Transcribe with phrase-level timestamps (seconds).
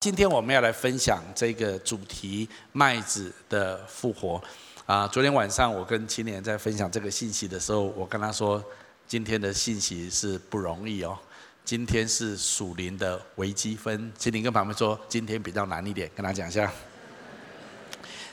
[0.00, 4.42] 今天我们要来分享这个主题——麦子的复活。
[4.86, 8.64] 啊，昨天晚上我跟青年在分享这个信息的时候，我跟他说，
[9.06, 11.18] 今天的信息是不容易哦。
[11.66, 14.10] 今天是属灵的微积分。
[14.16, 16.72] 青年跟旁边说，今天比较难一点，跟他讲一下。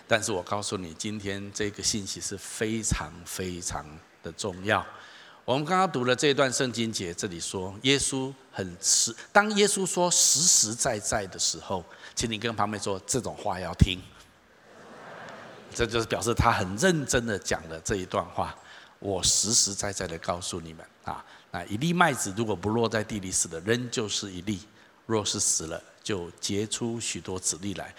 [0.07, 3.86] 但是我告诉你，今天这个信息是非常非常
[4.23, 4.86] 的重要。
[5.48, 9.16] 我们刚刚读了这一段圣经节，这里说耶稣很实。
[9.32, 11.81] 当耶稣说实实在在的时候，
[12.13, 13.98] 请你跟旁边说这种话要听。
[15.73, 18.54] 这就是表示他很认真的讲了这一段话。
[18.99, 24.57] 我实实在在的告诉你们啊，那一粒麦子如果不落在地里死了，仍旧是一粒；
[25.05, 27.95] 若是死了，就结出许多子粒来。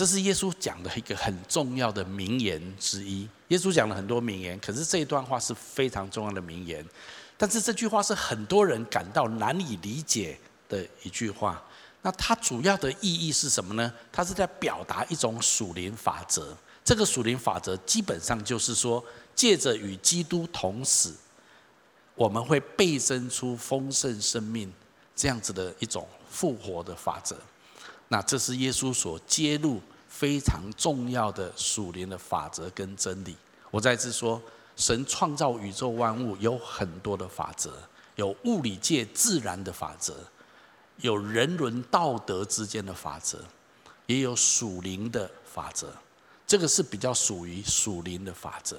[0.00, 3.28] 这是耶稣讲的一个很重要的名言之一。
[3.48, 6.82] 耶稣讲了很多名言，可是这一段话是非常重要的名言。
[7.36, 11.62] 但是这句话是很多人感到难以理解的一句话。
[12.00, 13.92] 那它主要的意义是什么呢？
[14.10, 16.56] 它是在表达一种属灵法则。
[16.82, 21.14] 这个属灵法则基本上就是说，借着与基督同死，
[22.14, 24.72] 我们会倍增出丰盛生命
[25.14, 27.36] 这样子的一种复活的法则。
[28.08, 29.80] 那这是耶稣所揭露
[30.20, 33.34] 非常重要的属灵的法则跟真理。
[33.70, 34.38] 我再次说，
[34.76, 37.72] 神创造宇宙万物有很多的法则，
[38.16, 40.14] 有物理界自然的法则，
[40.98, 43.42] 有人伦道德之间的法则，
[44.04, 45.90] 也有属灵的法则。
[46.46, 48.78] 这个是比较属于属灵的法则。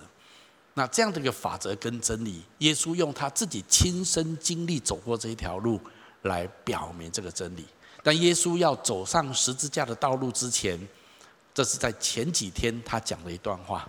[0.75, 5.81] 那这样的一个法则跟真理，耶稣用他自己亲身经历走过这一条路
[6.22, 7.66] 来表明这个真理。
[8.03, 10.80] 但耶稣要走上十字架的道路之前，
[11.54, 13.88] 这是在前几天他讲了一段话。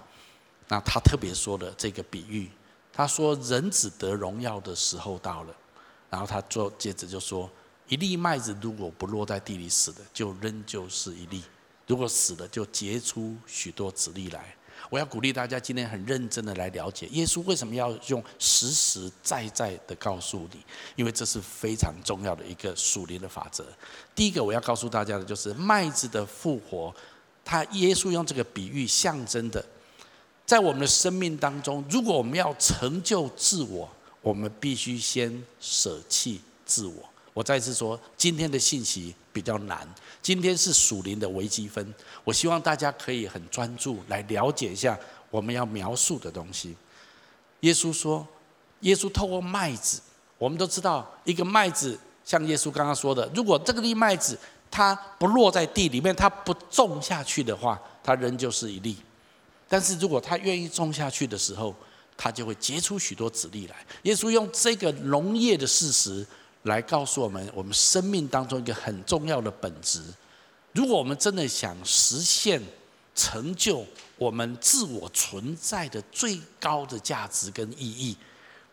[0.69, 2.51] 那他特别说的这个比喻，
[2.93, 5.55] 他说：“人子得荣耀的时候到了。”
[6.09, 7.51] 然后他做接着就说
[7.89, 11.43] ：“一粒麦子如果不落在地里死的，就仍旧是一粒；
[11.87, 14.55] 如果死了，就结出许多子粒来。”
[14.91, 20.61] 我要鼓励大家今天很认真的来了解耶稣为什么要用实实在在的告诉你，
[20.97, 23.65] 因为这是非常重要的一个属灵的法则。
[24.15, 26.93] 第一个我要告诉大家的就是麦子的复活，
[27.45, 29.65] 他耶稣用这个比喻象征的，
[30.47, 33.89] 在我们的生命当中，如果我们要成就自我，
[34.21, 36.95] 我们必须先舍弃自我。
[37.35, 39.89] 我再次说，今天的信息比较难。
[40.21, 44.97] 今天是属灵的微积分，我希望大家可以很专注来了解一下
[45.31, 46.77] 我们要描述的东西。
[47.61, 48.27] 耶稣说，
[48.81, 50.01] 耶稣透过麦子，
[50.39, 54.39] 我们都知道，一个麦子像耶稣刚刚说的，如果这个粒麦子
[54.73, 58.97] 它不落在地里面，它不种下去的话，它仍旧是一粒；
[59.69, 61.73] 但是如果它愿意种下去的时候，
[62.17, 63.77] 它就会结出许多子粒来。
[64.03, 66.27] 耶稣用这个农业的事实。
[66.65, 70.01] 来告诉我们，我们生命当中一个很重要的本质。
[70.71, 72.63] 如果我们真的想实现、
[73.17, 73.85] 成就
[74.17, 78.17] 我们自我存在的最高的价值跟意义，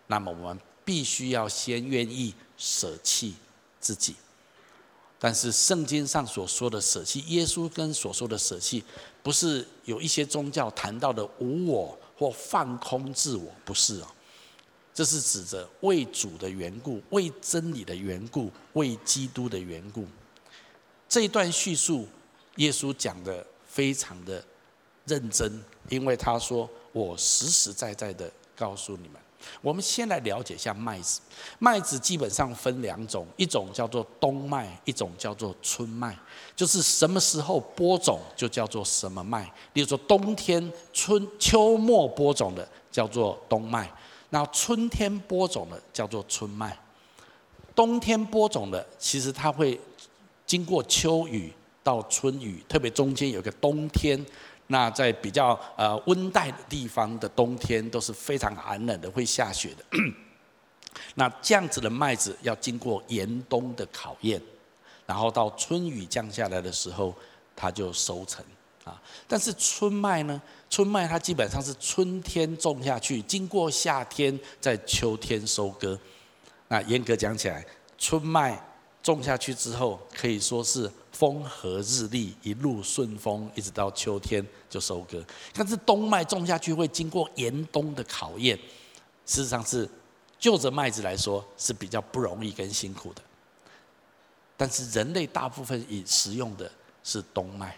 [0.06, 3.34] 那么我们必须要先愿意舍弃
[3.80, 4.14] 自己。
[5.22, 8.82] 但是圣经上所说的舍弃，耶稣跟所说的舍弃，
[9.22, 14.08] 不是有一些宗教谈到的无我或放空自我，不是哦。
[14.94, 20.06] 这是指着为主的缘故，为真理的缘故，为基督的缘故。
[21.08, 22.08] 这一段叙述，
[22.56, 24.44] 耶稣讲的非常的
[25.06, 29.20] 认真，因为他说：“我实实在在的告诉你们。”
[29.62, 31.22] 我们先来了解一下麦子。
[31.60, 36.18] 麦子基本上分两种，一种叫做冬麦，一种叫做春麦。
[36.56, 39.44] 就是什么时候播种，就叫做什么麦。
[39.74, 43.90] 例如说，冬天、春秋末播种的叫做冬麦。
[44.30, 46.78] 那春天播种的叫做春麦，
[47.74, 49.80] 冬天播种的其实它会
[50.46, 51.52] 经过秋雨
[51.82, 54.24] 到春雨，特别中间有个冬天。
[54.72, 59.98] 那在比较呃温带的地方的冬天都是非常寒冷的，会下雪的。
[61.16, 64.42] 那这样子的麦子要经过严冬的考验，
[65.06, 67.14] 然后到春雨降下来的时候，
[67.56, 68.46] 它就收成。
[68.86, 70.42] 啊，但是春麦呢？
[70.70, 76.00] 春麦它基本上是春天种下去，经过夏天，在秋天收割。
[76.68, 77.66] 那严格讲起来，
[77.98, 78.60] 春麦
[79.02, 85.24] 种下去之后，可以说是风和日丽，一路顺风，一直到秋天就收割。
[85.54, 88.58] 但是冬麦种下去会经过严冬的考验，
[89.26, 89.90] 事实上是
[90.38, 93.22] 就着麦子来说是比较不容易跟辛苦的。
[94.56, 96.70] 但是人类大部分以食用的
[97.04, 97.76] 是冬麦。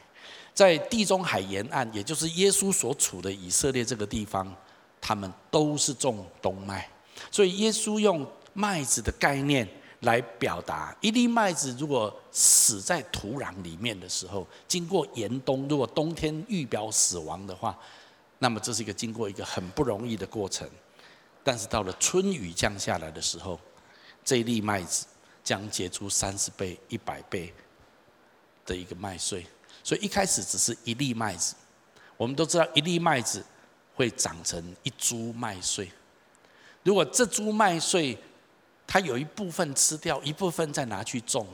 [0.54, 4.54] 在地中海沿岸，也就是耶稣所处的以色列这个地方，
[5.00, 6.90] 他们都是种冬麦，
[7.32, 9.68] 所以耶稣用麦子的概念
[10.02, 17.78] 来表达一粒麦子如果死在土壤里面的时候，经过严冬，如果冬天预表死亡的话，
[18.40, 20.68] 那么这是一个经过一个很不容易的过程。
[21.44, 23.60] 但是到了春雨降下来的时候，
[24.26, 25.06] 这一粒麦子
[25.44, 27.54] 将结出三十倍、一百倍
[28.66, 29.46] 的一个麦穗。
[29.84, 31.56] 所以一开始只是一粒麦子，
[32.18, 33.44] 我们都知道一粒麦子
[33.96, 35.88] 会长成一株麦穗。
[36.84, 38.18] 如果这株麦穗
[38.92, 41.48] 它有一部分吃掉，一部分再拿去种，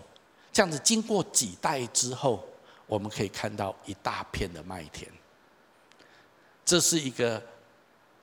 [0.51, 2.44] 这样子经过几代之后，
[2.88, 5.07] 我们可以看到一大片的麦田。
[6.66, 7.39] 这是一个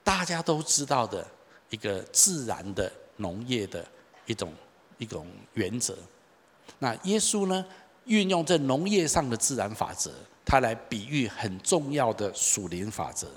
[0.03, 1.25] 大家都知道的
[1.71, 3.87] 一个自然的农业的
[4.27, 4.53] 一种
[4.99, 5.97] 一种原则。
[6.81, 7.65] 那耶稣呢？
[8.07, 10.13] 运用这农业上的自然法则，
[10.45, 13.29] 他来比喻很重要的属灵法则。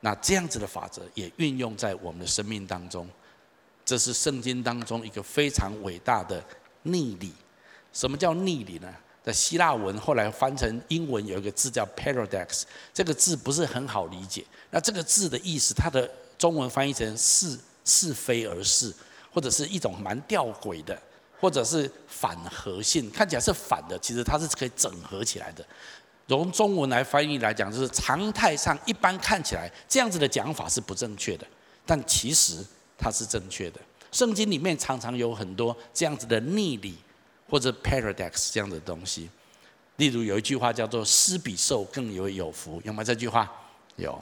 [0.00, 3.06] 那这样子的法则也运用在我们的生命当中，
[3.88, 6.44] 这是圣经当中一个非常伟大的
[6.82, 7.32] 逆理。
[7.90, 8.94] 什么叫逆理呢？
[9.24, 14.44] 在希腊文后来翻成英文有一个字叫 paradox，这个字不是很好理解。
[14.70, 16.06] 那这个字的意思，它的
[16.36, 18.92] 中文翻译成是是非而是，
[19.32, 21.00] 或者是一种蛮吊诡的。
[21.40, 25.64] 或者是反合性，看起来是反的，其实它是可以整合起来的。
[26.26, 31.46] 用中文来翻译来讲，就是常态上一般看起来这样子的讲法是不正确的，
[31.86, 32.56] 但其实
[32.98, 33.80] 它是正确的。
[34.12, 36.96] 圣经里面常常有很多这样子的逆理
[37.48, 39.30] 或者 paradox 这样的东西。
[39.96, 43.50] 例如有一句话叫做“施比受更为有福”，有没有这句话？
[43.96, 44.18] 有。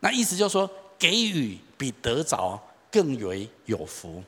[0.00, 0.68] 那意思就是说，
[0.98, 2.60] 给予比得着
[2.90, 4.22] 更为有福。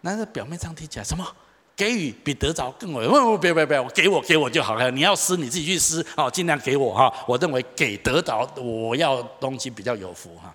[0.00, 1.26] 那这表面上听起来什么？
[1.74, 4.90] 给予比得着更为，不不不别别别，给我给我就好了。
[4.90, 7.12] 你要施你自己去施，好，尽量给我哈。
[7.26, 10.54] 我认为给得着我要东西比较有福哈。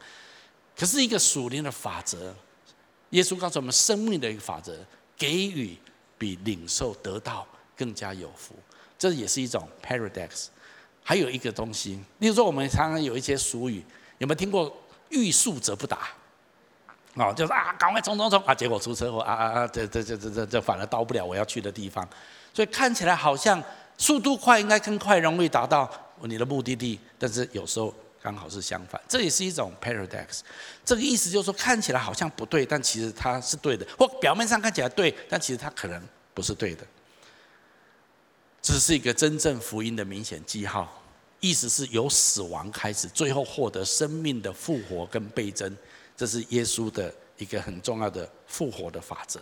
[0.77, 2.33] 可是一个属灵的法则，
[3.11, 4.77] 耶稣告诉我们生命的一个法则，
[5.17, 5.77] 给予
[6.17, 8.55] 比领受得到更加有福。
[8.99, 10.47] 这也是一种 paradox。
[11.03, 13.81] 还有一个东西，例如说我们常常有一些俗语，
[14.17, 14.75] 有没有听过
[15.07, 16.09] “欲速则不达”？
[17.15, 18.53] 哦，就是啊，赶快冲冲冲啊！
[18.53, 19.67] 结果出车祸啊啊啊！
[19.67, 22.07] 这这这这这这反而到不了我要去的地方，
[22.53, 23.63] 所以看起来好像
[23.97, 25.89] 速度快，应该更快容易达到
[26.23, 27.91] 你的目的地，但是有时候
[28.21, 30.39] 刚好是相反，这也是一种 paradox。
[30.83, 36.01] 这个意思就是说，看起来好像不对，但其实它是对的；或表面上看起来对，但其实它可能
[36.33, 36.85] 不是对的。
[38.61, 41.01] 这是一个真正福音的明显记号，
[41.39, 45.75] 意思是由死亡开始，最后获得生命的复活跟倍增。
[46.17, 49.39] 这是耶稣的一个很重要的复活的法则。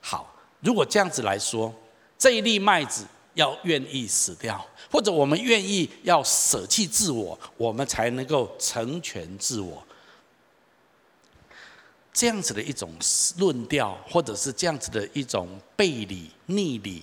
[0.00, 1.74] 好，如果这样子来说，
[2.18, 9.82] 这一粒麦子要愿意死掉，或者我们愿意要舍弃自我，我们才能够成全自我。
[12.12, 12.92] 这样子的一种
[13.38, 17.02] 论调，或者是这样子的一种背理、逆理、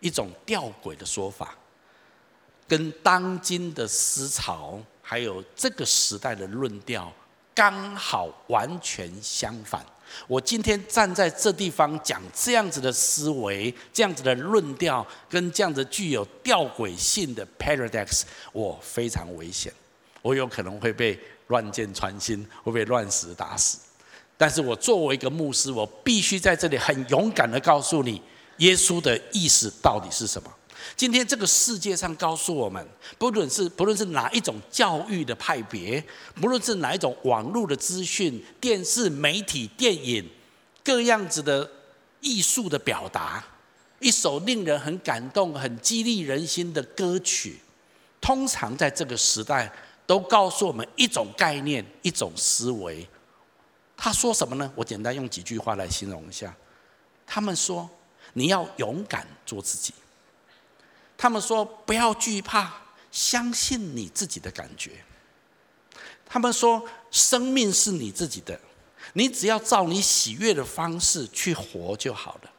[0.00, 1.56] 一种吊诡的说法，
[2.66, 7.12] 跟当今的思潮，还有这个时代的论调。
[7.54, 9.84] 刚好完全相反。
[10.26, 18.22] 我今天站在这地方讲这样子的思维、这样子的论调，跟这样子具有吊诡性的 paradox，
[18.52, 19.72] 我非常危险。
[20.22, 23.78] 我有可能会被乱箭穿心，会被乱石打死。
[24.36, 28.20] 但是我作为一个牧师，我必须在这里很勇敢的告诉你，
[28.58, 30.52] 耶稣的意思到底是什么。
[30.96, 32.86] 今天这个世界上告诉我们，
[33.18, 36.02] 不论是不论是哪一种教育的派别，
[36.34, 40.28] 不论是哪一种网络的资讯、电视媒体、电影，
[40.82, 41.70] 各样子的
[42.20, 43.44] 艺术的表达，
[44.00, 47.58] 一首令人很感动、很激励人心的歌曲，
[48.20, 49.72] 通常在这个时代
[50.06, 53.06] 都告诉我们一种概念、一种思维。
[53.96, 54.72] 他说什么呢？
[54.74, 56.54] 我简单用几句话来形容一下。
[57.26, 57.90] 他们说
[58.32, 59.92] ：“你要勇敢做自己。”
[61.18, 62.72] 他们说：“不要惧怕，
[63.10, 65.04] 相信你自己的感觉。”
[66.24, 68.58] 他们说：“生命是你自己的，
[69.14, 72.50] 你只要照你喜悦的方式去活就好了。”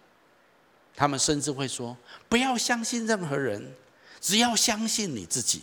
[0.93, 1.95] 他们甚至会说
[2.27, 3.73] ：“不要相信任何人，
[4.19, 5.61] 只要相信你自己。”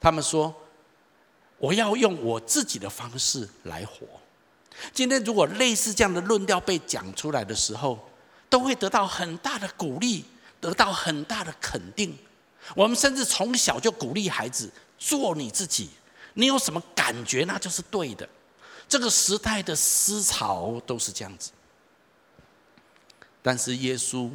[0.00, 0.54] 他们说
[1.58, 4.06] ：“我要用我自己的方式来活。”
[4.94, 8.08] 今天如果类似这样的论调被讲出来的时候，
[8.48, 10.24] 都会得到很大的鼓励。
[10.60, 12.16] 得到很大的肯定，
[12.76, 15.88] 我们甚至从小就鼓励孩子做你自己，
[16.34, 18.28] 你有什么感觉那就是对的。
[18.88, 21.52] 这个时代的思潮都是这样子，
[23.40, 24.30] 但是耶稣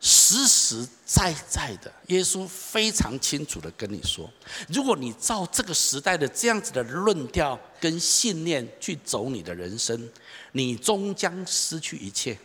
[0.00, 4.28] 实实在在的，耶稣非常清楚的跟你说：
[4.68, 10.10] 如果你照这个时代的这样子的论调跟信念去走你的人生，
[10.52, 12.36] 你终将失去一切。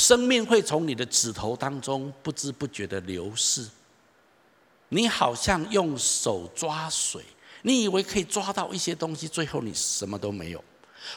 [0.00, 3.66] 生命会从你的指头当中不知不觉的流逝。
[4.88, 7.22] 你好像用手抓水，
[7.60, 10.64] 你以为可以抓到一些东西，最后你什么都没有。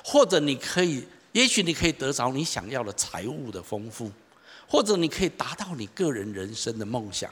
[0.03, 4.11] 或者你可以，也许你可以得着你想要的财物的丰富，
[4.67, 7.31] 或者你可以达到你个人人生的梦想，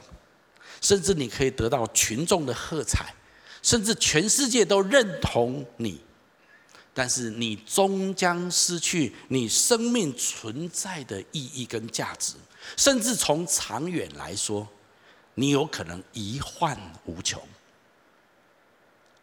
[0.80, 3.14] 甚至你可以得到群众的喝彩，
[3.60, 6.00] 甚至全世界都认同你。
[6.94, 12.34] 但是你终将失去你生命存在的意义跟价值，
[12.76, 14.68] 甚至从长远来说，
[15.34, 17.40] 你有可能遗患无穷。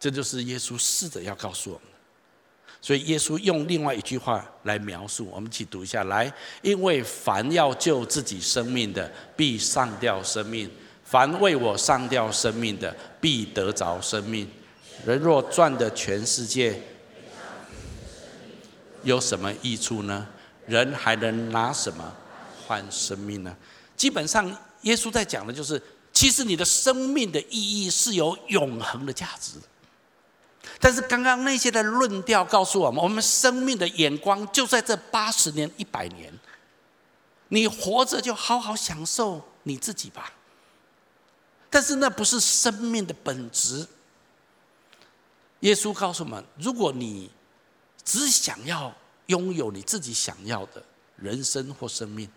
[0.00, 1.84] 这就是耶稣试着要告诉我们。
[2.82, 10.66] 所以耶稣用另外一句话来描述，我们一起读一下来：因为凡要救自己生命的，必丧掉生命；
[11.04, 14.48] 凡为我丧掉生命的，必得着生命。
[15.04, 16.82] 人若赚得全世界，
[19.02, 20.26] 有什么益处呢？
[20.66, 22.12] 人还能拿什么
[22.66, 23.56] 换生命呢？
[23.96, 24.46] 基本上，
[24.82, 29.58] 耶稣在讲的就是，其实你的生命的意义是有永恒的价值。
[30.78, 36.32] 但是刚刚那些的论调告诉我们，我们生命的眼光就在这八十年、一百年。
[37.48, 40.32] 你活着就好好享受你自己吧。
[41.68, 43.86] 但是那不是生命的本质。
[45.60, 47.30] 耶稣告诉我们，如果你
[48.04, 48.94] 只想要
[49.26, 50.82] 拥有你自己想要的
[51.16, 52.28] 人生或生命，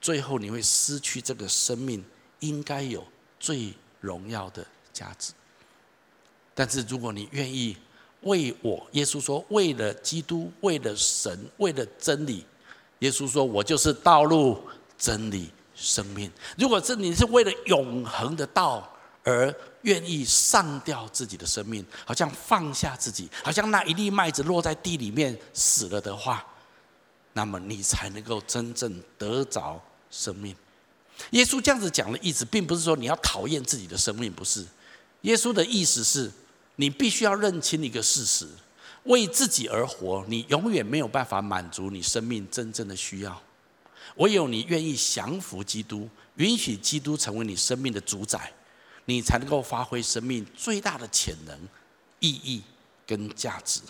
[0.00, 2.04] 最后你会失去这个生命
[2.40, 3.06] 应该有
[3.38, 5.32] 最荣耀的价值。
[6.54, 7.76] 但是如果你愿意
[8.20, 12.46] 为我，耶稣说，为了基督，为了神，为了真理，
[13.00, 14.58] 耶稣说，我就是道路、
[14.96, 16.30] 真理、生命。
[16.56, 18.90] 如果是你是为了永恒的道
[19.24, 19.52] 而
[19.82, 26.46] 愿意上吊自己的生命，好像放下自己，好像那一粒麦子落在地里面死了的话，
[27.32, 30.54] 那么你才能够真正得着生命。
[31.30, 34.64] 耶稣这样子讲的意思，并不是说你要讨厌自己的生命，不是。
[35.22, 36.30] 耶稣的意思是。
[36.76, 38.48] 你必须要认清一个事实：
[39.04, 43.40] 为自己而活，你永远没有办法满足你生命真正的需要。
[44.16, 48.52] 唯有你愿意降服基督，允许基督成为你生命的主宰，
[49.06, 51.68] 你才能够发挥生命最大的潜能、
[52.20, 52.62] 意义
[53.06, 53.80] 跟价值。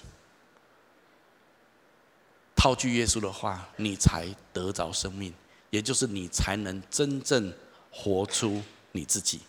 [2.56, 5.34] 套句耶稣的话，你才得着生命，
[5.70, 7.52] 也就是你才能真正
[7.90, 9.40] 活出你自己。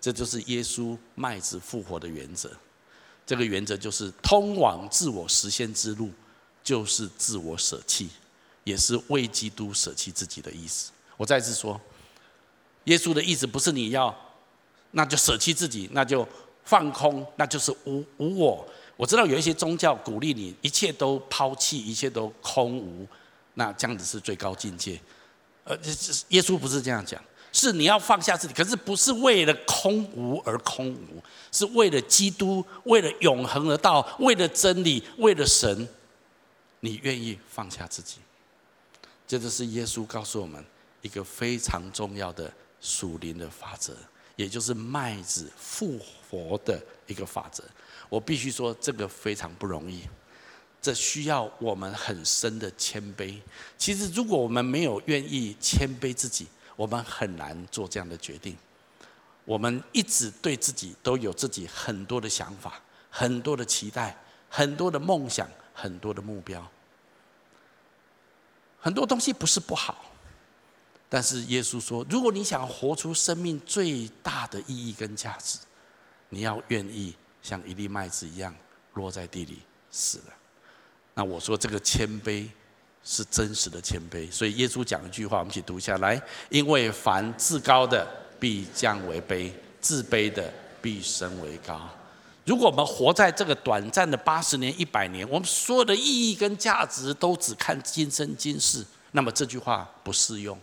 [0.00, 2.50] 这就是耶稣麦子复活的原则。
[3.26, 6.10] 这个原则就是通往自我实现之路，
[6.64, 8.08] 就是自我舍弃，
[8.64, 10.90] 也是为基督舍弃自己的意思。
[11.16, 11.80] 我再次说，
[12.84, 14.16] 耶稣的意思不是你要，
[14.92, 16.26] 那就舍弃自己，那就
[16.64, 18.66] 放空，那就是无无我。
[18.96, 23.06] 我知道有一些宗教鼓励你一切都抛弃，一切都空无，
[23.54, 25.00] 那这样子是最高境界。
[25.64, 25.76] 呃，
[26.28, 27.22] 耶稣不是这样讲。
[27.52, 31.20] 是你要放下自己，可是不是为了空无而空无，
[31.50, 35.88] 是为了基督，为了永恒的道，为了真理，为了神，
[36.78, 38.18] 你愿意放下自己。
[39.26, 40.64] 这就是耶稣告诉我们
[41.02, 43.96] 一个非常重要的属灵的法则，
[44.40, 47.62] 也就是麦子复活的一个法则。
[48.08, 50.08] 我必须说，这个非常不容易，
[50.80, 53.38] 这需要我们很深的谦卑。
[53.76, 58.56] 其实，如果我们没有愿意谦卑自己，我们很难做这样的决定。
[59.44, 62.80] 我们一直对自己都有自己很多的想法、
[63.10, 64.16] 很多的期待、
[64.48, 66.66] 很多的梦想、很多的目标。
[68.80, 70.09] 很多东西不是不好，
[71.10, 75.58] 但是耶稣说，如果你想活出生命最大的意义跟价值，
[76.30, 78.54] 你要愿意像一粒麦子一样
[78.94, 79.58] 落在地里
[79.90, 80.34] 死了。
[81.12, 82.48] 那我说这个谦卑。
[83.02, 88.06] 是真实的谦卑，所以耶稣讲一句话，我们一起读一下来：因为凡自高的
[88.38, 89.50] 必降为卑，
[89.80, 90.52] 自卑的
[90.82, 91.88] 必升为高。
[92.44, 100.56] 如果我们活在这个短暂的八十年、一百年，我们所有的意义跟价值都只看今生今世，那么这句话不适用。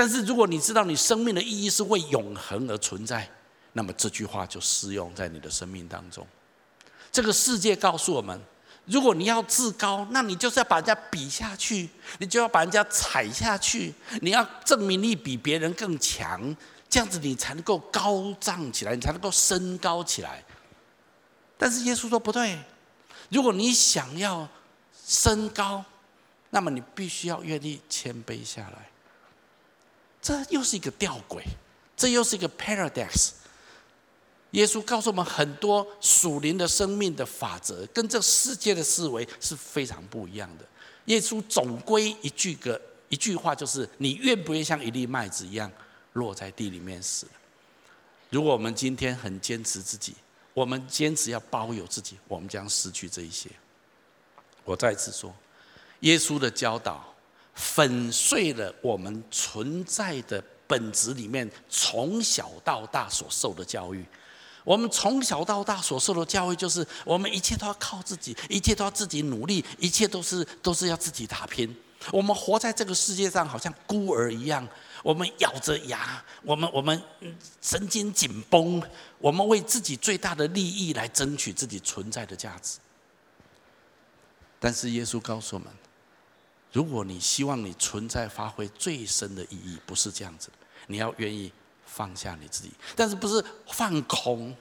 [0.00, 3.28] 但是如果你知道你生命的意义是为永恒而存在，
[3.74, 6.26] 那么这句话就适用在你的生命当中。
[7.12, 8.40] 这个世界告诉我们。
[8.86, 11.86] 如果你要自高，那你就是要把人家比下去，
[12.18, 13.92] 你就要把人家踩下去，
[14.22, 16.56] 你要证明你比别人更强，
[16.88, 20.42] 这样子你才能够高涨起来，你才能够升高起来。
[21.58, 22.58] 但是耶稣说不对，
[23.28, 24.48] 如果你想要
[25.06, 25.84] 升高，
[26.48, 28.89] 那么你必须要愿意谦卑下来。
[30.22, 31.42] 这又是一个吊诡，
[31.96, 33.30] 这又是一个 paradox。
[34.52, 40.64] 耶稣告诉我们很多属灵的生命的法则，跟这世界的思维是非常不一样的。
[41.04, 45.70] 耶稣总归一句个一句话就是：你愿不愿意像一粒麦子一样
[46.14, 47.26] 落在地里面死？
[48.28, 50.14] 如果我们今天很坚持自己，
[50.52, 53.48] 我们坚持要保有自己，我们将失去这一些。
[54.64, 55.34] 我再次说，
[56.00, 57.14] 耶稣的教导
[57.60, 64.02] 粉碎了我们存在的本质里面从小到大所受的教育。
[64.64, 71.74] 我们从小到大所受的教育，就是我们一切都要靠自己，一切都要自己努力，一切都是都是要自己打拼。
[72.10, 74.66] 我们活在这个世界上，好像孤儿一样。
[75.02, 77.02] 我们咬着牙，我们我们
[77.62, 78.82] 神经紧绷，
[79.18, 82.78] 我们为自己最大的利益来争取自己存在的价值。
[84.58, 85.68] 但是耶稣告诉我们，
[86.72, 90.48] 如果你希望你存在发挥最深的意义，不是这样子，
[90.86, 91.52] 你要愿意
[91.86, 94.54] 放下你自己，但是不是放空，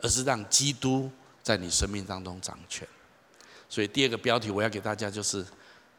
[0.00, 1.10] 而是让基督
[1.42, 2.86] 在你生命当中掌权。
[3.68, 5.44] 所以第二个标题我要给大家就是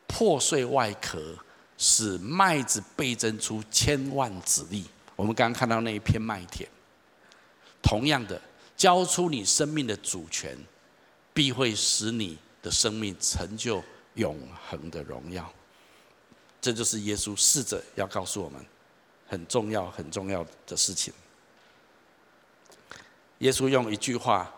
[0.07, 1.35] 破碎外壳。
[1.75, 4.85] 使麦子倍增出千万子粒。
[5.15, 6.69] 我们刚刚看到那一片麦田，
[7.81, 8.39] 同样的，
[8.77, 10.55] 交出你生命的主权，
[11.33, 13.83] 必会使你的生命成就
[14.15, 14.37] 永
[14.69, 15.51] 恒的荣耀。
[16.61, 18.65] 这就是耶稣试着要告诉我们
[19.27, 21.13] 很重要、很重要的事情。
[23.39, 24.49] 耶稣用一句话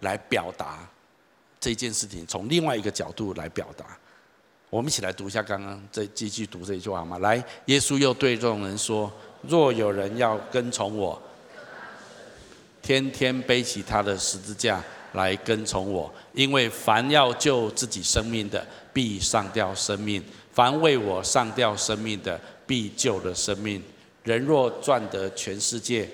[0.00, 0.86] 来表达
[1.58, 3.96] 这件事情，从另外一个角度来表达。
[4.68, 7.18] 我们一起来读一下刚刚这继续读这一句话嘛。
[7.18, 11.20] 来，耶稣又对众人说：“若有人要跟从我，
[12.80, 14.80] 天天背起他的十字架
[15.12, 23.82] 来跟从我，因为凡要救自己生命的，必上吊生命；凡为我上吊生命的，必救了生命。
[24.24, 26.08] 人若赚得全世界，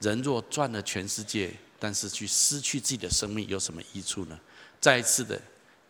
[0.00, 4.38] 人若赚了全世界。”但是去失去自己的生命有什么益处呢？
[4.78, 5.40] 再一次的，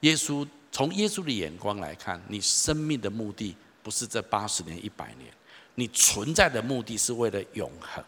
[0.02, 5.28] 耶稣从耶稣的眼光来看，你生命的目的不是这八十年、一百年，
[5.75, 8.04] 你存在的目的是为了永恒。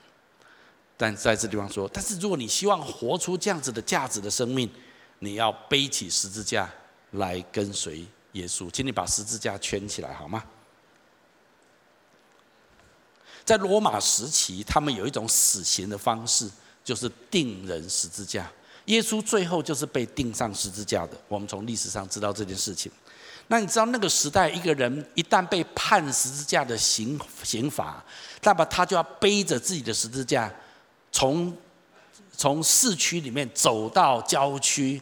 [0.96, 4.70] 但在这地方说，但是如果你希望活出这样子的价值的生命，
[5.18, 6.70] 你要背起十字架
[7.12, 8.70] 来跟随耶稣。
[8.70, 10.42] 请你把十字架圈起来好吗？
[13.44, 16.50] 在罗马时期，他们有一种死刑的方式。
[16.85, 18.50] 就是钉人十字架，
[18.87, 21.12] 耶稣最后就是被钉上十字架的。
[21.28, 22.90] 我们从历史上知道这件事情。
[23.46, 28.05] 那你知道那个时代，一个人一旦被判十字架的刑刑罚，
[28.42, 30.52] 那么他就要背着自己的十字架，
[31.12, 31.57] 从
[32.37, 35.01] 从市区里面走到郊区，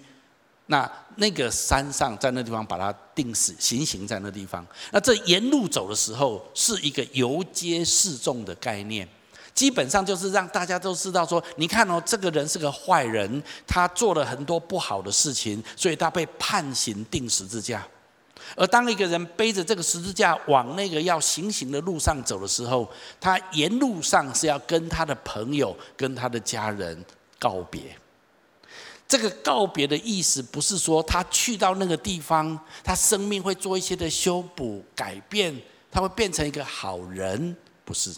[0.66, 4.66] 那那个山上，在那地方把他定死，行刑在那地方。
[4.90, 9.08] 那这沿路走的时候，是一个游街示众的概念。
[9.52, 17.86] 基本上就是让大家都知道说，你看哦，这个人是个坏人，他做了很多不好的事情，所以他被判刑定十字架。
[18.56, 27.04] 而当一个人背着这个十字架往那个要行刑的路上走的时候，他沿路上是要跟他的朋友、跟他的家人
[27.38, 27.96] 告别。
[29.08, 38.14] 这个告别的意思不是说他去到那个地方，他生命会做一些的修补、改变，他会变成一个好人，不是。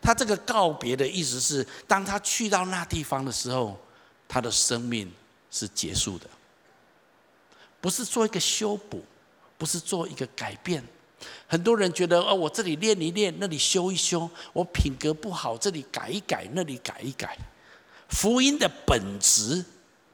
[0.00, 3.76] 他这个告别的意思是，当他去到那地方的时候，
[4.28, 5.10] 他的生命
[5.50, 6.26] 是结束的，
[7.80, 9.02] 不是做一个修补，
[9.58, 10.82] 不是做一个改变。
[11.46, 17.38] 很多人觉得哦，我这里练一练，那里修一修，我品格不好，这里改一改，那里改一改。
[18.08, 19.64] 福音的本质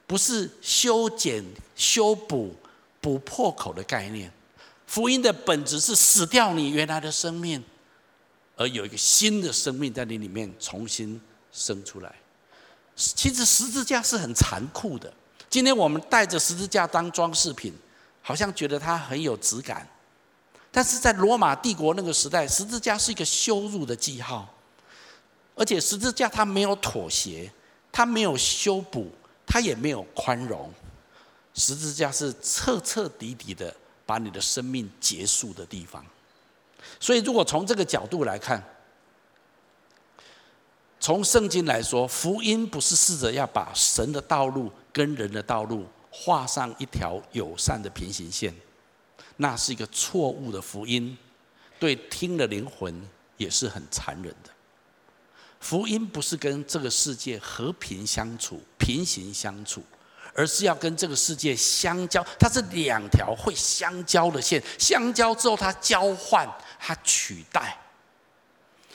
[0.07, 2.55] 不是修剪、修补、
[3.00, 4.33] 补破口的概念，
[4.87, 7.62] 福音的本质是死掉你原来的生命。
[8.57, 11.18] 而有一个新的生命在你里面重新
[11.50, 12.14] 生出来。
[12.94, 15.11] 其实十字架是很残酷的。
[15.48, 17.72] 今天我们带着十字架当装饰品，
[18.22, 19.87] 好像觉得它很有质感。
[20.72, 24.48] 但是在罗马帝国那个时代，十字架是一个羞辱的记号，
[25.54, 27.50] 而且十字架它没有妥协，
[27.90, 29.11] 它没有修补，
[29.44, 30.72] 它也没有宽容。
[31.54, 33.74] 十字架是彻彻底底的
[34.06, 36.04] 把你的生命结束的地方。
[37.00, 38.62] 所以，如果从这个角度来看，
[41.00, 48.55] 从圣经来说，福音不是试着要把神的道路跟人的道路画上一条友善的平行线，
[49.37, 51.16] 那是一个错误的福音，
[51.79, 53.01] 对听的灵魂
[53.37, 54.51] 也是很残忍的。
[55.61, 59.83] 福音不是跟这个世界和平相处、平行相处。
[60.33, 67.77] 而是要跟这个世界相交，它是两条会相交的线，相交之后它交换，它取代。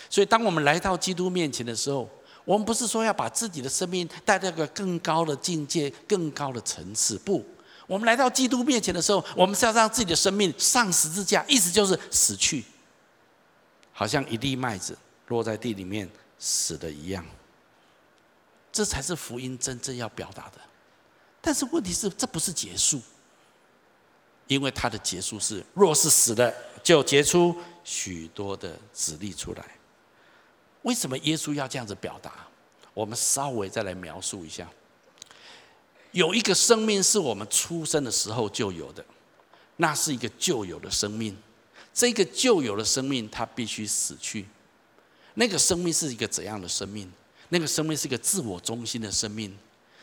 [0.10, 2.10] 所以，当我们来到基督面前的时候，
[2.45, 7.43] 我们不是说要把自己的生命带到一个更高的境界、更高的层次，不，
[7.88, 12.63] 我们来到基督面前的时候，我们是要让自己的生命上十字架，意思就是死去，
[13.91, 17.25] 好像一粒麦子落在地里面死的一样。
[18.71, 20.62] 这才是福音真正要表达的。
[21.41, 23.01] 但是问题是，这不是结束，
[24.47, 26.53] 因为它的结束是：若是死了，
[26.84, 29.65] 就结出许多的子粒出来。
[30.86, 32.32] 为什么耶稣要这样子表达？
[32.93, 34.69] 我们稍微再来描述一下。
[36.12, 39.04] 有一个生命是我们出生的时候就有的，
[39.78, 41.36] 那是一个旧有的生命。
[41.93, 44.45] 这个旧有的生命，它必须死去。
[45.34, 47.12] 那个生命是一个怎样的生命？
[47.50, 49.58] 那个生命是一个自我中心的生命，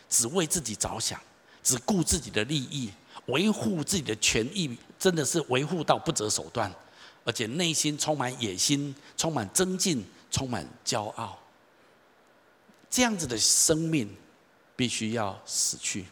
[0.08, 1.18] 只为自己着想，
[1.62, 2.90] 只顾自己的利益，
[3.26, 6.70] 维护自己的权益，真的是维护到不择手段，
[7.24, 11.38] 而且内心充满野心，充满争竞，充满骄傲。
[12.90, 14.12] 这样子的生命。
[14.74, 16.06] 必须要死去，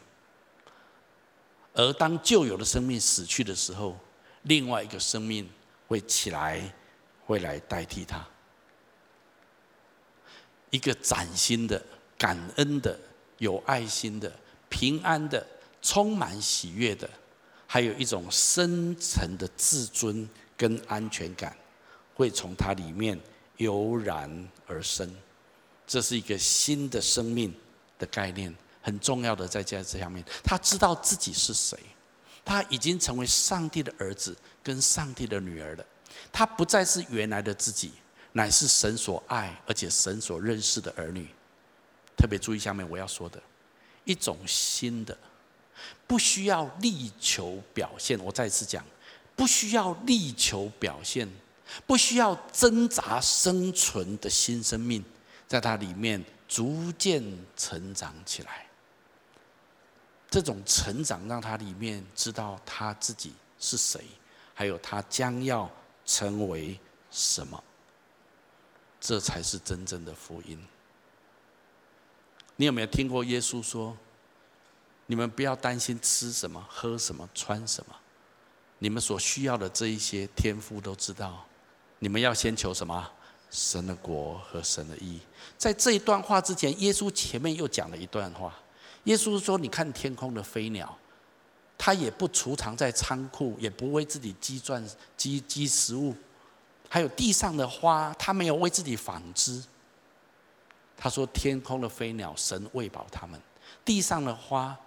[1.72, 3.96] 而当旧有的生命死去的时候，
[4.42, 5.48] 另外一个生命
[5.88, 6.62] 会起来，
[7.24, 8.24] 会来代替他。
[10.68, 11.82] 一个崭新的、
[12.16, 12.96] 感恩的、
[13.38, 14.30] 有爱心的、
[14.68, 15.44] 平安的、
[15.82, 17.08] 充满喜悦的，
[17.66, 21.56] 还有一种深沉的自尊跟安全感，
[22.14, 23.18] 会从它里面
[23.60, 25.10] 油然而生。
[25.86, 27.54] 这是一个新的生命。
[28.00, 31.78] 的概念很重要的，在这这上面，他知道自己是谁，
[32.42, 35.84] 他已经成为上帝的儿子跟上帝的女儿了。
[36.32, 37.92] 他不再是原来的自己，
[38.32, 41.28] 乃是神所爱而且神所认识的儿女。
[42.16, 43.38] 特别注意下面我要说的，
[44.04, 45.14] 一种新的，
[46.06, 48.18] 不需要力求表现。
[48.20, 48.82] 我再次讲，
[49.36, 51.28] 不需要力求表现，
[51.86, 55.04] 不需要挣扎生存的新生命，
[55.46, 56.24] 在它里面。
[56.50, 57.22] 逐渐
[57.56, 58.66] 成长起来，
[60.28, 64.04] 这种成长让他里面知道他自己是谁，
[64.52, 65.70] 还有他将要
[66.04, 66.76] 成为
[67.12, 67.62] 什么，
[69.00, 70.58] 这才是真正的福音。
[72.56, 73.96] 你有没有听过耶稣说
[75.06, 77.94] ：“你们不要担心吃什么、喝什么、穿什么，
[78.80, 81.46] 你们所需要的这一些，天父都知道。
[82.00, 83.08] 你们要先求什么？”
[83.52, 85.18] 神的国和神的义，
[85.58, 88.54] 在这一段话之前，耶稣前面又讲了一段话。
[89.04, 90.96] 耶稣说：“你看天空的飞鸟，
[91.76, 96.14] 它也不储藏在仓库，也不为自己积赚积积食物；
[96.88, 99.60] 还有地上的花，它没有为自己纺织。”
[100.96, 103.36] 他说：“天空的飞鸟，神喂饱他们；
[103.84, 104.78] 地上的花，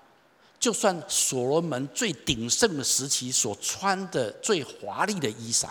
[0.57, 5.67] 就算所罗门最鼎盛的时期所穿的最华丽的衣裳。”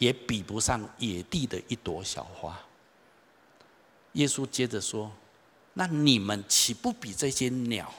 [0.00, 2.58] 也比不上野地的一朵小花。
[4.14, 5.12] 耶稣接着说
[5.74, 7.94] ：“那你们岂不比这些鸟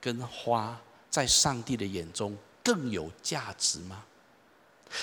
[0.00, 4.02] 跟花在上帝的眼中更有价值吗？”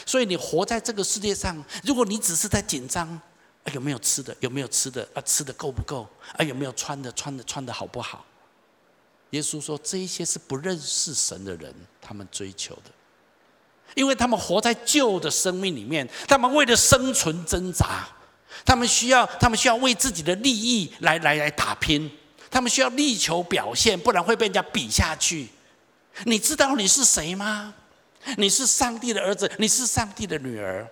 [0.05, 4.35] 所以你活在这个世界上，如果你只是在紧张，啊，有没有吃的？
[4.39, 5.07] 有没有吃的？
[5.13, 6.09] 啊，吃的够不够？
[6.33, 7.12] 啊，有没有穿的？
[7.13, 8.25] 穿的穿的好不好？
[9.29, 12.91] 耶稣说：“这一些是不认识神的人，他们追求的。”
[13.95, 18.08] 因为他们活在旧的生命里面，他们为了生存挣扎，
[18.65, 22.10] 他们需要，他们需要为自己的利益来来来打拼，
[22.49, 25.47] 他们需要力求表现，不然会被人家比下去。
[26.25, 27.73] 你知道你是谁吗？
[28.38, 30.86] 你是上帝的儿子，你是上帝的女儿，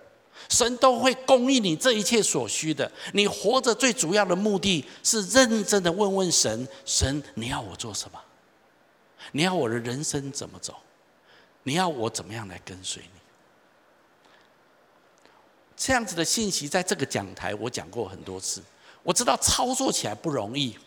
[0.49, 2.89] 神都会供应你这一切所需的。
[3.11, 8.19] 你活着最主要的目的是认真的问问神：神，你要我做什么？
[9.33, 10.73] 你要我的人生怎么走？
[11.67, 13.19] 你要我怎么样来跟随你？
[15.75, 18.63] 这样子的信息，在这个讲台我讲过很多次。
[19.03, 20.77] 我知道操作起来不容易，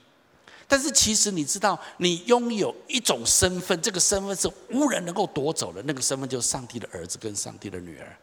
[0.66, 5.82] 但是其实你知道，你拥有一种身份，这个身份是无人能够夺走的。
[5.82, 8.16] 那个身份就是上帝的儿子跟上帝的女儿。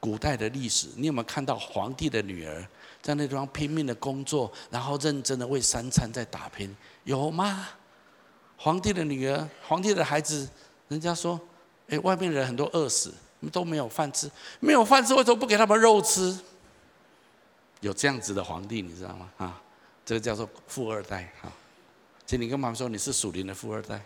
[0.00, 2.66] 古代的历史，你有没有看到皇帝的女儿
[3.00, 6.76] 在那地方拼命的工作，然后认真的为三餐在打拼？
[7.04, 7.68] 有吗？
[8.56, 10.48] 皇帝的女儿，皇帝的孩子。
[10.90, 11.40] 人家说
[11.88, 13.14] ：“哎，外面人很多饿死，
[13.52, 16.36] 都没有饭吃，没有饭吃，为什么不给他们肉吃？”
[17.80, 19.30] 有这样子的皇帝，你知道吗？
[19.38, 19.62] 啊，
[20.04, 21.32] 这个叫做富二代。
[21.40, 21.50] 哈，
[22.26, 24.02] 请你跟妈妈说，你是属灵的富二代。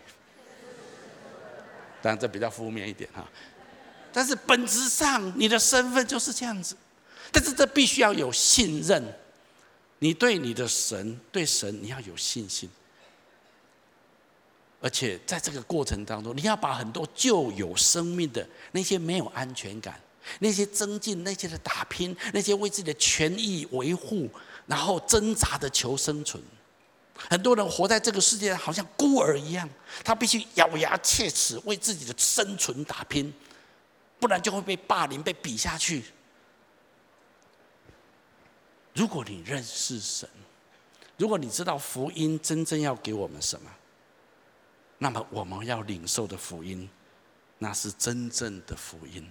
[2.01, 3.27] 当然，这比较负面一点哈。
[4.13, 6.77] 但是本质上，你的身份就是这样子。
[7.31, 9.03] 但是这必须要有信任，
[9.97, 12.69] 你对你的神，对神，你要有信心。
[14.85, 19.99] 而且在这个过程当中，你要把很多旧有生命的那些没有安全感、
[20.37, 24.29] 那些增进、那些的打拼、那些为自己的权益维护，
[24.67, 26.39] 然后挣扎的求生存，
[27.15, 29.67] 很多人活在这个世界上，好像孤儿一样，
[30.03, 33.33] 他必须咬牙切齿为自己的生存打拼，
[34.19, 36.03] 不然就会被霸凌、被比下去。
[38.93, 40.29] 如果你认识神，
[41.17, 43.71] 如果你知道福音真正要给我们什么，
[44.97, 46.89] 那么我们要领受的福音，
[47.57, 49.29] 那是真正的福音。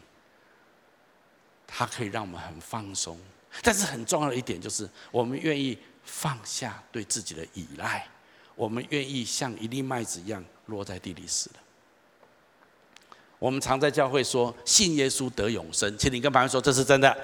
[1.66, 3.18] 它可以让我们很放松，
[3.62, 5.78] 但是很重要的一点就是，我们愿意。
[6.06, 8.06] 放下对自己的依赖，
[8.56, 11.56] 我们愿意像一粒麦子一样落在地里死了。
[13.38, 17.16] 我们常在教会说信耶稣得永生，请你跟朋友说这是真的。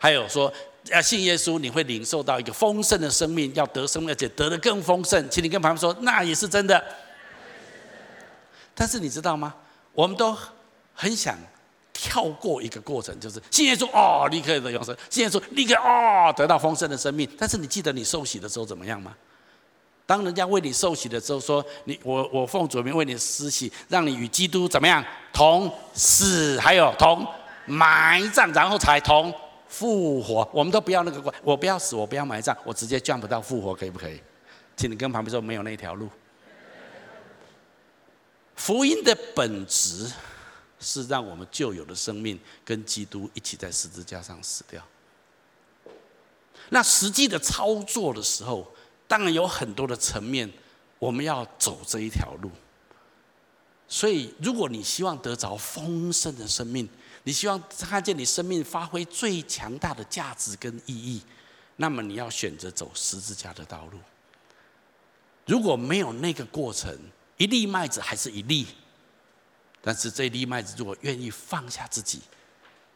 [0.00, 0.52] 还有说
[0.90, 6.82] 要信耶稣你会领受到一个丰盛的生命，要得生命而且得的更丰盛，请你跟朋友说那也是真的。
[8.74, 9.54] 但是你知道吗？
[9.92, 10.36] 我们都
[10.94, 11.36] 很想。
[12.00, 17.28] 跳过一个过程，就是信耶稣哦，立刻得永生；信耶稣立刻哦，得到丰盛的生命。
[17.36, 19.12] 但是你记得你受洗的时候怎么样吗？
[20.06, 27.26] 当人家为你受洗的时候，说你我我奉主名为你施洗，让你与基督怎么样同死，还有同
[27.66, 29.34] 埋葬，然后才同
[29.68, 30.48] 复活。
[30.52, 34.20] 我们都不要那个，我不要死，我不要埋葬，我直接 jump 到复活，可以不可以？
[34.76, 36.08] 请你跟旁边说，没有那条路。
[38.56, 40.10] 福音的本质。
[40.80, 44.80] 是让我们旧有的生命跟基督一起在十字架上死掉。
[46.68, 48.64] 那实际的操作的时候，
[49.08, 50.48] 当然有很多的层面，
[51.00, 52.48] 我们要走这一条路。
[53.88, 56.88] 所以，如果你希望得着丰盛的生命，
[57.28, 61.20] 你希望看见你生命发挥最强大的价值跟意义，
[61.76, 63.98] 那么你要选择走十字架的道路。
[65.44, 66.98] 如果没有那个过程，
[67.36, 68.66] 一粒麦子还是一粒。
[69.82, 72.22] 但是这粒麦子如果愿意放下自己，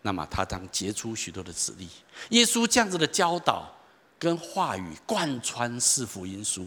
[0.00, 1.86] 那么他将结出许多的子粒。
[2.30, 3.70] 耶稣这样子的教导
[4.18, 6.66] 跟话语贯穿四福音书。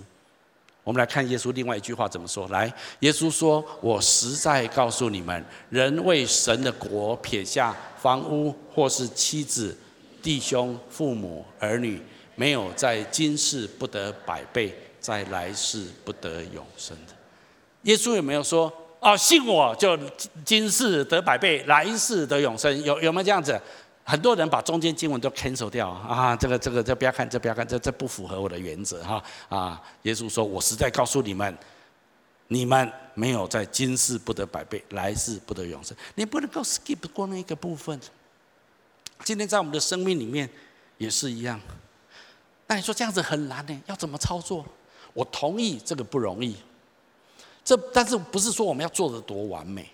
[0.85, 2.47] 我们来看耶稣另外一句话怎么说。
[2.49, 9.75] 来，耶稣说：“我实在告诉你们，人为神的国撇下房屋或是妻子、
[10.21, 11.99] 弟兄、父母、儿女，
[12.35, 17.13] 没有在今世不得百倍，在来世不得永生的。”
[17.81, 18.71] 耶稣有没有说？
[18.99, 19.97] 哦，信我就
[20.43, 22.83] 今世得百倍，来世得永生。
[22.83, 23.59] 有有没有这样子？
[24.07, 26.35] 很多人把中间经文都 cancel 掉啊！
[26.35, 29.81] 这个这个这不要看，这不要看，这这不符合我的原则哈啊！
[30.03, 31.57] 耶稣说：“我实在告诉你们，
[32.47, 35.97] 你们没有在今世不得百倍，来世不得永生。
[36.13, 37.99] 你不能够 skip 过那个部分。
[39.23, 40.47] 今天在我们的生命里面
[40.99, 41.59] 也是一样。
[42.67, 43.81] 那你说这样子很难呢？
[43.87, 44.63] 要怎么操作？
[45.13, 46.55] 我同意这个不容易。”
[47.65, 49.89] 这但是不是说我们要做得多完美？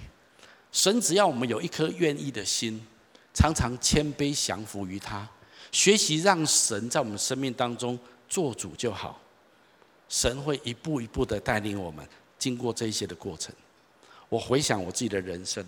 [0.74, 2.86] 神只要我们有一颗愿意的心，
[3.34, 5.28] 常常谦卑降服于他，
[5.72, 9.20] 学习让神在我们生命当中做主就好。
[10.10, 12.06] 神会一步一步的带领我们
[12.38, 13.54] 经过这些的过程。
[14.28, 15.66] 我回想我自己的人生，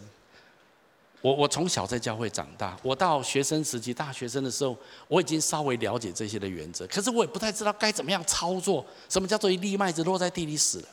[1.21, 4.75] 我我从小在教会长大，我到学生时期大学生的时候，
[5.07, 8.85] 我已经稍微了解这些的原则，可是我也不太知道该怎么样操作。
[9.07, 10.87] 什么叫做一粒麦子落在地里死了？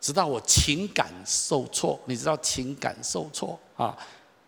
[0.00, 3.96] 直到我情感受挫，你知道情感受挫啊，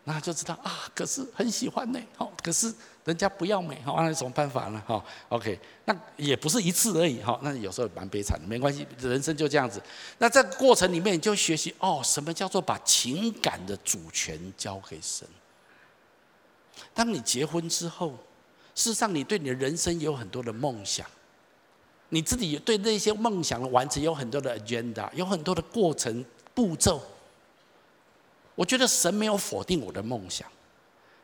[0.08, 0.90] 那就知道啊。
[0.94, 2.72] 可是很喜欢呢，好，可是
[3.04, 4.82] 人家不要美，好，那有什么办法呢？
[4.86, 9.82] 哈，OK，那也不是一次而已，哈，那有时候蛮悲惨的，没关系，人生就这样子。
[10.18, 15.28] 那这个过程里面，你就学习哦，什么叫做把情感的主权交给神？
[16.94, 18.10] 当你结婚之后，
[18.74, 21.06] 事实上你对你的人生有很多的梦想。
[22.10, 27.02] 你自己对那些梦想的完成有很多的 agenda，有很多的过程步骤。
[28.58, 30.44] 我觉得神没有否定我的梦想，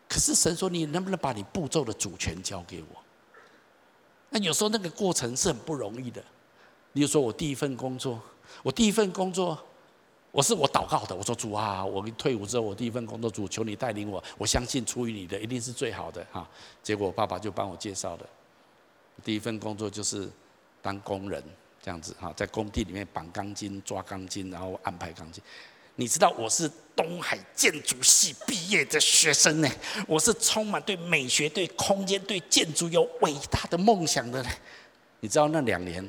[0.09, 3.03] 可是神说，你能不能把你步骤的主权交给我？
[4.31, 6.23] 那有时候那个过程是很不容易的。
[6.93, 8.23] 比如说我第一份工作，
[8.63, 9.61] 我第一份工作，
[10.31, 16.49] 我是我祷告的，我说主啊，我退伍之后我第一份工作，主求你带领我，我相信出于你的一定是最好的哈。
[16.85, 18.27] 结果我爸爸就帮我介绍了，
[19.25, 20.31] 第一份工作就是。
[20.85, 21.43] 当工人
[21.83, 25.43] 这样子哈，在工地里面绑钢筋、抓钢筋，然后安排钢筋。
[25.97, 29.69] 你知道我是东海建筑系毕业的学生呢，
[30.07, 34.45] 我是充满对美学、对空间、对建筑有伟大的梦想的。
[35.21, 36.09] 你知道那两年，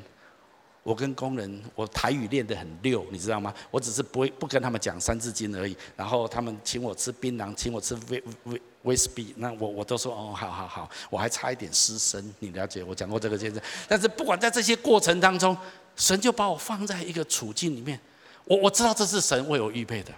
[0.82, 3.54] 我跟工人，我台语练得很溜，你知道吗？
[3.70, 5.76] 我只是不会不跟他们讲三字经而已。
[5.96, 8.60] 然后他们请我吃槟榔，请我吃威威。
[8.82, 12.84] 威士忌，那我我都说哦，好好好，我还差一点失身，你了解？
[12.84, 13.60] 我讲过这个见证。
[13.88, 15.56] 但是不管在这些过程当中，
[15.96, 17.98] 神就把我放在一个处境里面，
[18.46, 20.12] 我我知道这是神为我预备的，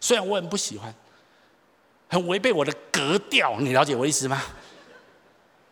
[0.00, 0.94] 虽然我很不喜欢，
[2.08, 4.40] 很违背我的格调，你了解我意思吗？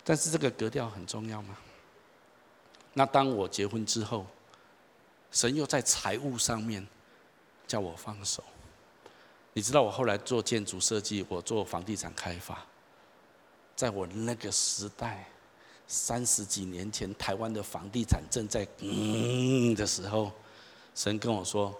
[0.02, 1.56] 但是这个格调很重要吗？
[2.94, 4.26] 那当我结婚之后，
[5.30, 6.86] 神又在财务上面
[7.66, 8.42] 叫我放手。
[9.52, 12.64] 你知道我后来做建筑设计，我做房地产开发，
[13.74, 15.26] 在我那个时代，
[15.86, 20.32] 三十几年前，台湾的房地产正在嗯的时候，
[20.96, 21.72] 神跟我说，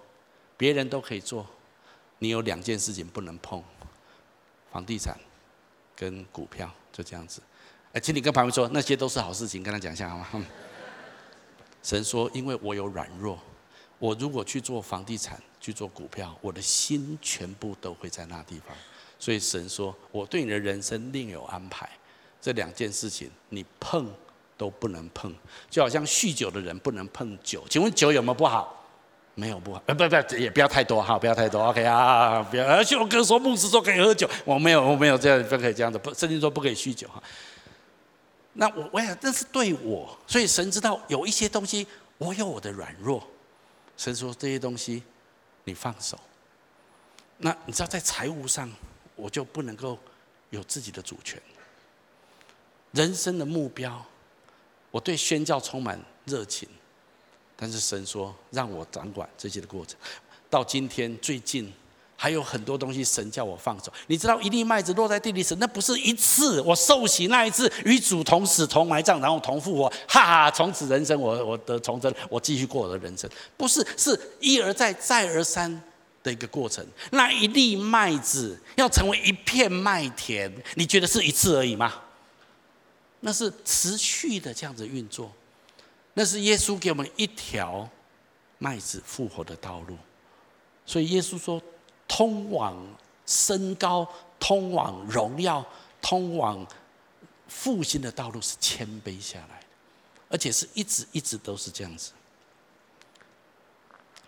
[0.56, 1.44] 别人都可以做，
[2.20, 3.60] 你有两件事情不能碰，
[4.70, 5.18] 房地产
[5.96, 7.42] 跟股票，就这样子。
[7.92, 10.46] 哎，请你跟旁边说，那些都是好事情，跟他讲一下好吗？
[11.82, 13.36] 神说，因为我有软弱，
[13.98, 15.42] 我如果去做房地产。
[15.58, 18.76] 去做股票，我的心全部都会在那地方。
[19.18, 21.90] 所以神说，我对你的人生另有安排。
[22.40, 24.08] 这两件事情你碰
[24.56, 25.34] 都不能碰，
[25.68, 27.64] 就好像酗酒的人不能碰酒。
[27.68, 28.75] 请问酒有没有不好？
[29.36, 29.80] 没有不好。
[29.86, 31.62] 呃，不不，也不要太多哈，不要太多。
[31.62, 32.66] OK 啊，不要。
[32.66, 35.96] 而且我哥说牧师说可以喝酒，我没有，我没有这样，不可以这样子。
[35.96, 37.22] 不，圣经说不可以酗酒哈。
[38.54, 41.86] 那我我想，这是对我，所以神知道有一些东西，
[42.18, 43.22] 我有我的软弱。
[43.96, 45.04] 神说这些东西。
[45.68, 46.16] 你放手，
[47.38, 48.70] 那你知道在财务上，
[49.16, 49.98] 我就不能够
[50.50, 51.42] 有自己的主权。
[52.92, 54.00] 人生的目标，
[54.92, 56.68] 我对宣教充满热情，
[57.56, 59.96] 但是神说让我掌管这些的过程。
[60.48, 61.72] 到今天最近
[62.16, 63.92] 还有很多东西，神叫我放手。
[64.06, 70.50] 你知道一粒麦子落在地里时，那不是一次我受洗那一次与主同死同埋葬，然后同复活，哈哈！
[70.50, 75.82] 从此人生我我的重生，我继续过我的人生，不是，是一而再再而三
[76.22, 76.86] 的一个过程。
[77.10, 81.92] 那一粒麦子要成为一片麦田，你觉得是一次而已吗？
[83.20, 85.30] 那是持续的这样子运作，
[86.18, 87.88] 那是耶稣给我们一条
[88.58, 89.96] 麦子复活的道路。
[90.84, 91.62] 所以耶稣说。
[92.08, 92.76] 通往
[93.26, 95.66] 升高、通往荣耀、
[96.00, 96.64] 通往
[97.48, 99.66] 复兴的道路是谦卑下来的，
[100.28, 102.12] 而且是一直一直都是这样子。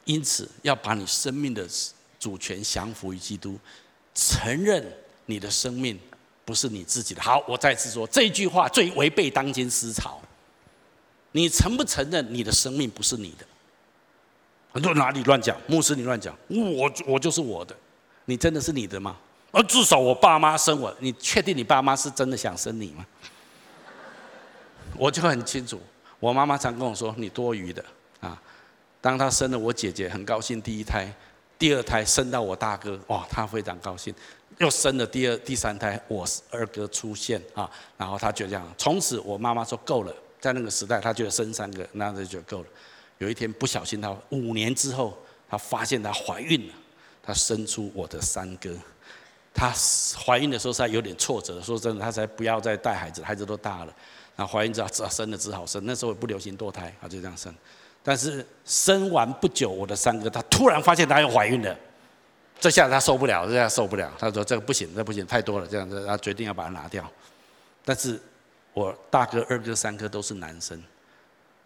[0.04, 1.68] 因此，要把你生命的
[2.18, 3.56] 主权降服于基督，
[4.12, 4.84] 承认
[5.26, 5.98] 你的生命
[6.44, 7.22] 不是你自己的。
[7.22, 10.20] 好，我再次说这句话最违背当今思潮。
[11.32, 13.46] 你承不承认你的生命不是你的？
[14.70, 15.56] 很多人哪里乱讲？
[15.66, 17.74] 牧师你乱讲，我我就是我的，
[18.26, 19.16] 你真的是你的吗？
[19.50, 23.06] 而至少我爸妈生我，你确定你爸妈是真的想生你吗？
[24.96, 25.80] 我就很清楚，
[26.20, 27.84] 我妈妈常跟我说，你多余的
[28.20, 28.40] 啊。
[29.00, 31.10] 当她生了我姐姐，很高兴，第一胎、
[31.58, 34.14] 第二胎生到我大哥，哇，她非常高兴，
[34.58, 42.66] 又生了第二、第三胎，我二哥出现啊，然后她就这样，从此我妈妈说够了，在那个时代，她就生三个，那就够了。
[43.18, 45.16] 有一天不小心，她五年之后，
[45.48, 46.74] 她发现她怀孕了，
[47.22, 48.70] 她生出我的三哥。
[49.52, 49.72] 她
[50.24, 51.60] 怀孕的时候，是有点挫折。
[51.60, 53.94] 说真的，她才不要再带孩子，孩子都大了。
[54.36, 55.84] 然后怀孕之后，只好生了，只好生。
[55.84, 57.52] 那时候也不流行堕胎，她就这样生。
[58.02, 61.76] 但是生完不久，我的三哥她突然发现她又怀孕了，
[62.60, 64.12] 这下他受不了，这下受不了。
[64.18, 67.08] 她说：“这个不行，这不行，太多了。”这样子，她决定要把它拿掉。
[67.84, 68.20] 但是
[68.78, 70.82] 我大哥、二哥、三哥都是男生，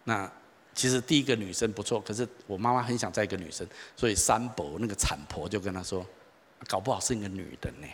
[0.03, 0.31] 那。
[0.75, 6.03] 其实第一个女生不错，可是我妈妈很想再一个女生，所以三伯那个产婆就跟她说，
[6.67, 7.87] 搞不好是一个女的呢。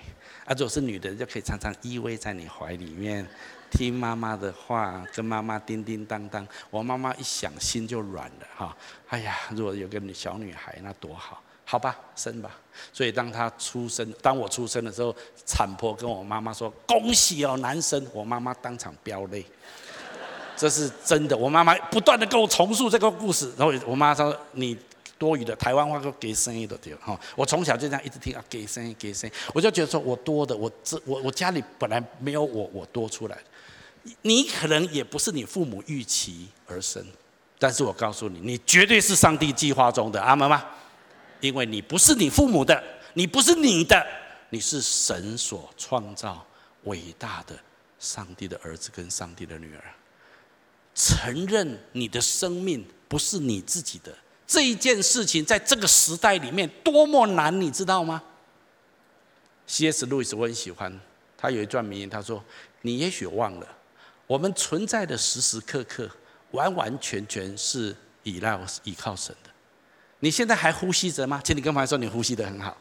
[0.46, 3.28] 啊，如果是女的，就可以常常依偎在你怀里面，
[3.70, 6.48] 听妈妈的话，跟妈妈叮叮当当。
[6.70, 8.78] 我妈妈一想，心就软了哈。
[9.10, 12.50] 哎呀，如果有个小女孩，那多好，好吧，生吧。
[12.92, 19.46] 所以当他出生，当我出生的时候，产婆跟我妈妈说：“恭喜哦，男生。”我妈妈当场飙泪。
[20.58, 24.76] 这是真的，我妈妈不断的跟我重述这个故事，然后我妈说：“你
[25.20, 33.38] 多余的台湾话都给生意的对哈。”我从小就这样一直听啊，给生意给生意，我就觉得说我多的，我这我我家里本来没有我，我多出来。
[34.24, 37.06] 你可能也不是你父母预期而生，
[37.60, 40.66] 但是我告诉你，你绝对是上帝计划中的阿们吗？
[41.40, 44.06] 因为你不是你父母的，你不是你的，
[44.50, 46.46] 你是神所创造
[46.84, 47.58] 伟大的
[48.00, 49.84] 上帝的儿子跟上帝的女儿。
[50.96, 54.14] 承认你的生命不是你自己的
[54.46, 58.22] 这一件事情，在这个时代里面多么难，你知道吗
[59.68, 60.06] ？C.S.
[60.08, 61.00] 路易斯我很喜欢，
[61.38, 62.44] 他有一段名言，他说
[62.82, 63.68] ：“你也许忘了，
[64.28, 66.10] 我们存在的时时刻刻，
[66.52, 69.50] 完完全全是依赖依靠神的。
[70.20, 71.42] 你现在还呼吸着吗？
[71.44, 72.76] 请你跟朋友说，你呼吸的很好，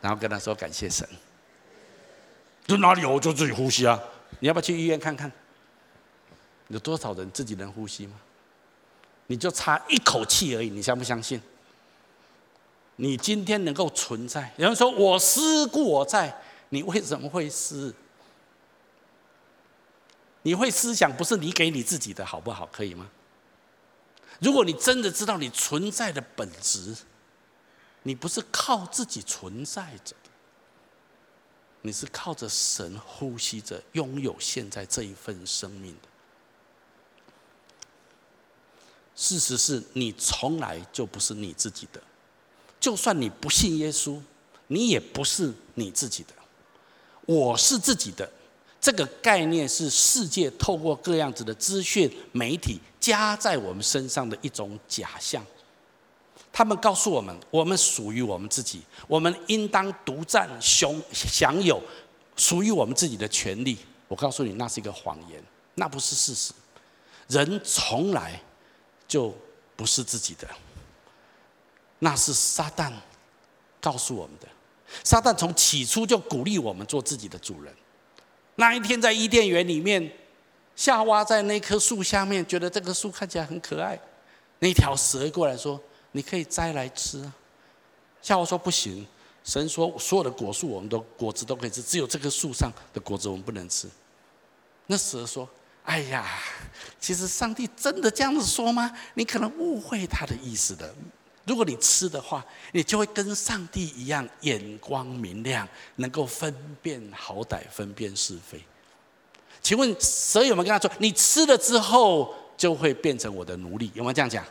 [0.00, 1.08] 然后跟他说感谢神。
[2.66, 3.10] 这哪里有？
[3.10, 4.00] 我就自己呼吸啊！
[4.40, 5.30] 你要不要去医院看看？”
[6.68, 8.14] 有多少人自己能呼吸吗？
[9.26, 11.40] 你就差一口气而已，你相不相信？
[12.96, 16.34] 你今天能够存在，有人说我思故我在，
[16.68, 17.94] 你为什么会思？
[20.42, 22.68] 你会思想不是你给你自己的好不好？
[22.72, 23.08] 可以吗？
[24.42, 26.96] 如果你真的知道你存在的本质，
[28.02, 30.16] 你不是靠自己存在着，
[31.82, 36.08] 你是靠着神呼吸着，拥有现在这一份生命的。
[39.14, 42.02] 事实是你从来就不是你自己的，
[42.80, 44.20] 就算你不信耶稣，
[44.66, 46.34] 你也不是你自己的。
[47.26, 48.28] 我是自己的。
[48.80, 55.44] 这个概念是世界透过各样子的资讯媒体加在我们身上的一种假象。
[56.52, 61.82] 他们告诉我们，我们属于我们自己，我们应当独占、享享有
[62.36, 63.78] 属于我们自己的权利。
[64.06, 65.42] 我告诉你，那是一个谎言，
[65.74, 66.52] 那不是事实。
[67.28, 68.40] 人从来
[69.08, 69.34] 就
[69.74, 70.46] 不是自己的，
[71.98, 72.92] 那是撒旦
[73.80, 74.46] 告诉我们的。
[75.02, 77.74] 撒旦从起初就鼓励我们做自己的主人。
[78.56, 80.12] 那一天在伊甸园里面，
[80.74, 83.98] 夏娃在那棵树下面，觉得这棵树看起来很可爱。
[84.58, 85.80] 那条蛇过来说
[86.12, 87.34] ：“你可以摘来吃啊。”
[88.22, 89.06] 夏娃说：“不行。”
[89.44, 93.88] 神说：“所有的果树，我们都果子都可以吃，只有这棵树上的果子我们不能吃。”
[94.86, 95.48] 那蛇说
[95.84, 96.26] ：“哎呀，
[97.00, 98.90] 其实上帝真的这样子说吗？
[99.14, 100.94] 你可能误会他的意思的。”
[101.44, 108.64] 如果你吃的话，你就会跟上帝一样眼光明亮，能够分辨好歹，分辨是非。
[109.62, 114.44] 请问蛇有没有跟他说：“你吃了之后就会变成我的奴隶？”有没有这样讲？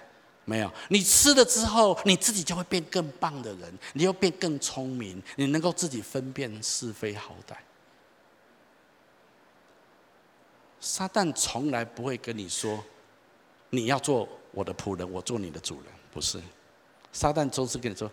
[0.45, 0.71] 没有。
[0.87, 7.55] 你吃了之后，你自己就会变更棒的人，你又变更聪明，你能够自己分辨是非好歹。
[10.79, 12.83] 撒旦从来不会跟你说
[13.69, 16.41] ：“你要做我的仆人，我做你的主人。”不是。
[17.13, 18.09] 撒旦总是跟你说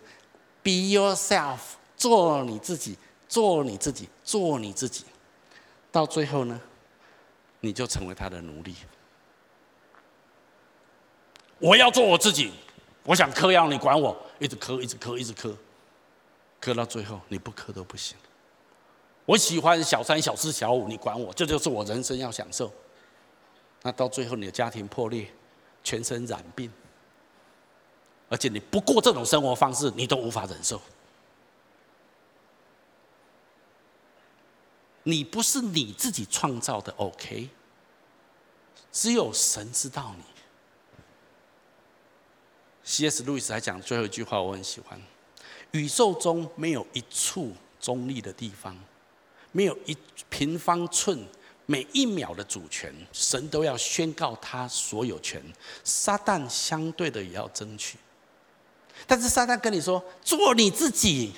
[0.61, 1.57] ：“Be yourself，
[1.97, 2.97] 做你自己，
[3.27, 5.05] 做你自己，做你自己。”
[5.91, 6.61] 到最后呢，
[7.59, 8.75] 你就成为他的奴隶。
[11.59, 12.51] 我要做我自己，
[13.03, 14.15] 我想嗑药，你管我？
[14.39, 15.55] 一直嗑，一直嗑，一直嗑，
[16.61, 18.17] 嗑到最后你不嗑都不行。
[19.25, 21.33] 我喜欢小三、小四、小五，你管我？
[21.33, 22.71] 这就是我人生要享受。
[23.81, 25.27] 那到最后你的家庭破裂，
[25.83, 26.71] 全身染病。
[28.29, 30.81] 而且你不过这种生活方式，你都无法忍受。
[35.09, 37.49] 你不是你自己创造的，OK？
[38.91, 40.23] 只有神知道你。
[42.83, 43.23] C.S.
[43.23, 44.99] 路易斯还讲最后一句话，我很喜欢：
[45.71, 48.77] 宇宙中没有一处中立的地方，
[49.51, 49.95] 没有一
[50.29, 51.23] 平方寸、
[51.65, 55.41] 每一秒的主权，神都要宣告他所有权。
[55.83, 57.97] 撒旦相对的也要争取。
[59.05, 61.33] 但是撒旦跟你说，做你自己。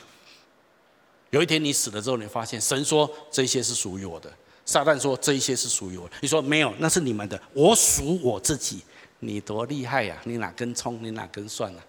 [1.32, 4.32] 有一天你死了之后，你发现神说，这些是属于我的，
[4.65, 6.13] 撒旦说，这些是属于我的。
[6.21, 8.82] 你说没有，那是你们的，我属我自己。
[9.23, 10.19] 你多厉害呀！
[10.25, 10.97] 你哪根葱？
[11.01, 11.79] 你哪根蒜啊？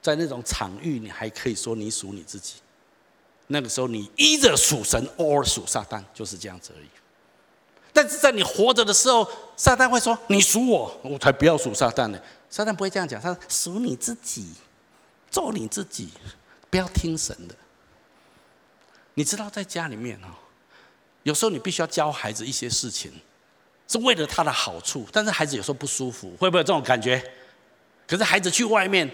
[0.00, 2.54] 在那种场域，你还可以说你属你自己。
[3.48, 6.88] 那个时候你依着属神，or 属撒旦，就是这样子而已。
[7.92, 12.18] 但是在你活着的时候，撒旦会说你属我，我才不要属撒旦呢。
[12.48, 14.48] 撒旦不会这样讲，他说属你自己。
[15.30, 16.08] 做你自己，
[16.68, 17.54] 不要听神的。
[19.14, 20.34] 你知道，在家里面啊，
[21.22, 23.12] 有时候你必须要教孩子一些事情，
[23.88, 25.06] 是为了他的好处。
[25.12, 27.22] 但是孩子有时候不舒服，会不会有这种感觉？
[28.06, 29.10] 可是孩子去外面，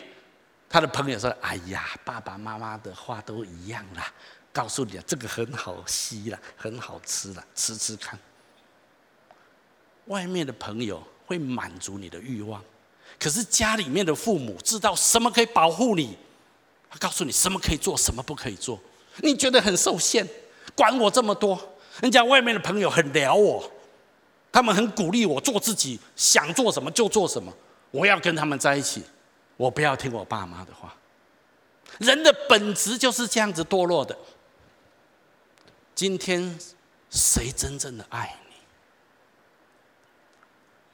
[0.69, 4.13] 他的朋友说：“哎呀，爸爸妈妈的话都一样啦，
[4.53, 8.19] 告诉你啊，这个很好吸了，很好吃了，吃吃看。”
[10.07, 12.63] 外面的朋友会满足你的欲望。
[13.19, 16.17] 可是家里面的父母知道什么可以保护你，
[16.89, 18.81] 他告诉你什么可以做，什么不可以做，
[19.23, 20.27] 你觉得很受限，
[20.75, 21.59] 管我这么多。
[22.01, 23.71] 人家外面的朋友很撩我，
[24.53, 27.53] 他们很鼓励我做自己，想做什么就做什么。
[27.91, 29.03] 我要跟他们在一起，
[29.57, 30.95] 我不要听我爸妈的话。
[31.99, 34.17] 人的本质就是这样子堕落的。
[35.95, 36.57] 今天
[37.11, 38.55] 谁真正的爱你？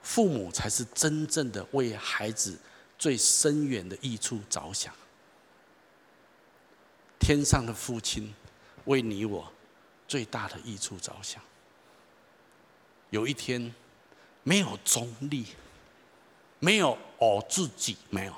[0.01, 2.59] 父母才是真正的为孩子
[2.99, 4.95] 最深远的益处着想。
[7.25, 8.35] 天上的父亲
[8.85, 9.51] 为你我
[10.07, 11.43] 最大的益处着想。
[13.09, 13.75] 有一天，
[14.43, 15.47] 没有中立，
[16.59, 18.35] 没有我自己，没有，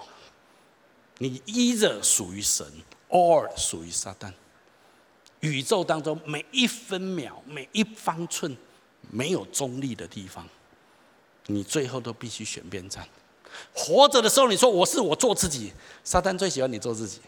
[1.19, 2.65] 你依着属于神
[3.09, 4.33] ，or 属于撒旦。
[5.41, 8.57] 宇宙当中每一分秒、每一方寸，
[9.11, 10.49] 没有中立的地方。
[11.47, 13.09] 你最后都必须选边站。
[13.75, 15.73] 活着的时候，你说我是我做自己，
[16.05, 17.21] 撒旦最喜欢你做自己，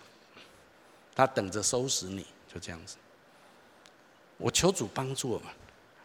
[1.18, 2.96] 他等着收拾你，就这样子。
[4.36, 5.48] 我求主帮助我们，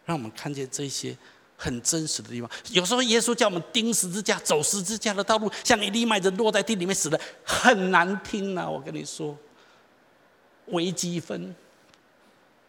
[0.04, 1.16] 让我们看见这些
[1.56, 2.50] 很真实的地方。
[2.72, 8.68] 有时候耶稣叫我们钉十字架，走十字架的道路，像一粒麦子落在地里面死的，很难听啊！
[8.68, 9.38] 我跟你说，
[10.66, 11.54] 微积分，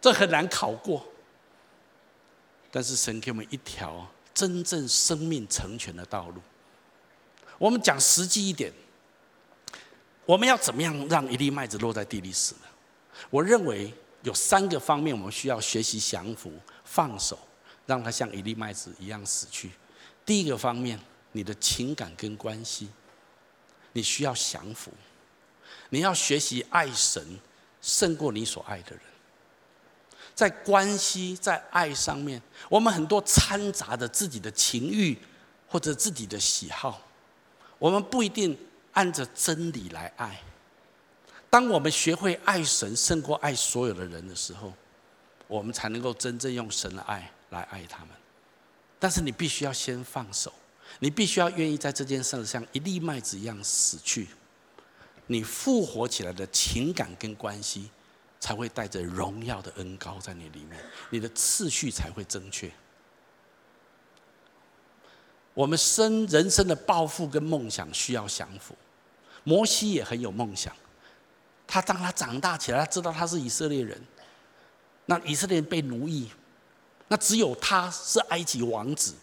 [0.00, 1.04] 这很难考过。
[2.70, 6.40] 但是神给我们一条真正生命成全的道路。
[7.58, 8.72] 我们讲实际一点，
[10.26, 12.62] 我们要怎么样让一粒麦子落在地里死呢？
[13.30, 16.52] 我认为有三个方面，我们需要学习降服、
[16.84, 17.38] 放手，
[17.86, 19.70] 让它像一粒麦子一样死去。
[20.24, 21.00] 第一个方面，
[21.30, 22.88] 你的情感跟关系，
[23.92, 24.92] 你需要降服，
[25.90, 27.24] 你要学习爱神
[27.80, 29.00] 胜过你所爱的人。
[30.34, 35.16] 在关系、在爱上面，我们很多掺杂着自己的情欲
[35.68, 37.00] 或者自己的喜好，
[37.78, 38.58] 我们不一定
[38.96, 40.40] 按着真理来爱。
[41.50, 44.72] 当我们学会爱神胜过爱所有的人的时候，
[45.46, 48.08] 我们才能够真正用神的爱来爱他们。
[48.98, 50.52] 但是你必须要先放手，
[50.98, 54.28] 你必须要愿意在这件事上像一粒麦子一样死去，
[55.26, 57.90] 你复活起来的情感跟关系
[58.40, 62.70] 才会带着荣耀的恩膏在你里面，你的次序才会正确。
[65.54, 68.76] 我们生人生的抱负跟梦想需要降服，
[69.46, 70.74] 摩西也很有梦想。
[71.68, 74.00] 他当他长大起来，他知道他是以色列人，
[75.04, 76.28] 那以色列人被奴役，
[77.06, 79.14] 那只有他是埃及王子，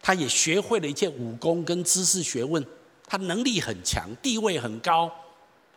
[0.00, 2.64] 他也学会了一切武功跟知识学问，
[3.06, 5.10] 他能力很强，地位很高，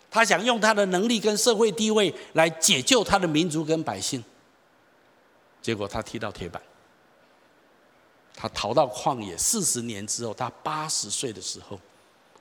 [0.09, 4.23] 他想用他的能力跟社会地位来解救他的民族跟百姓，
[5.61, 6.61] 结果他踢到铁板，
[8.33, 11.79] 他逃到旷野四十年之后，他八十岁的时候，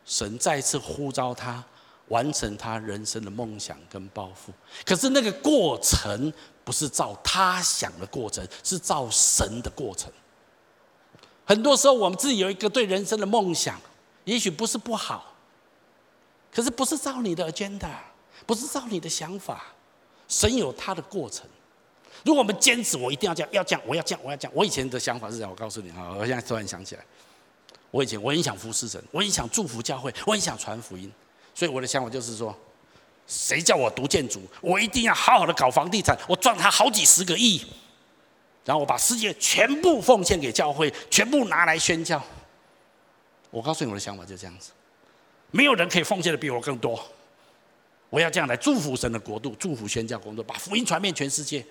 [0.09, 1.62] 神再次呼召他。
[2.09, 4.50] 完成他人生的梦想跟抱负，
[4.82, 6.32] 可是那个过程
[6.64, 10.11] 不是照他想的过程，是照神的过程。
[11.44, 13.78] 很多时候，我们自己有一个对人生的梦想，
[14.24, 15.34] 也许不是不好，
[16.50, 17.90] 可是不是照你的 agenda，
[18.46, 19.66] 不是照你的想法。
[20.28, 21.44] 神有他的过程。
[22.24, 24.52] 如果我们坚持，我一定要这样，要这样，我要这样，我要这样。
[24.56, 27.04] 我以前的想法是这样，我告诉你哈，我现在突然想起来，
[27.91, 31.11] 我以前我很想服侍神，我很想祝福教会，我很想传福音。
[31.55, 32.57] 所以我的想法就是说，
[33.26, 37.64] 谁叫我读建筑，我一定要好好的搞房地产，我赚他好几十个亿，
[38.64, 42.22] 然后我把世界全部奉献给教会，全部拿来宣教。
[43.51, 44.70] 我告诉你，我的想法就这样子，
[45.51, 47.03] 没有人可以奉献的比我更多。
[48.11, 51.64] 我要这样来祝福神的国度，祝福宣教工作，把福音传遍全世界。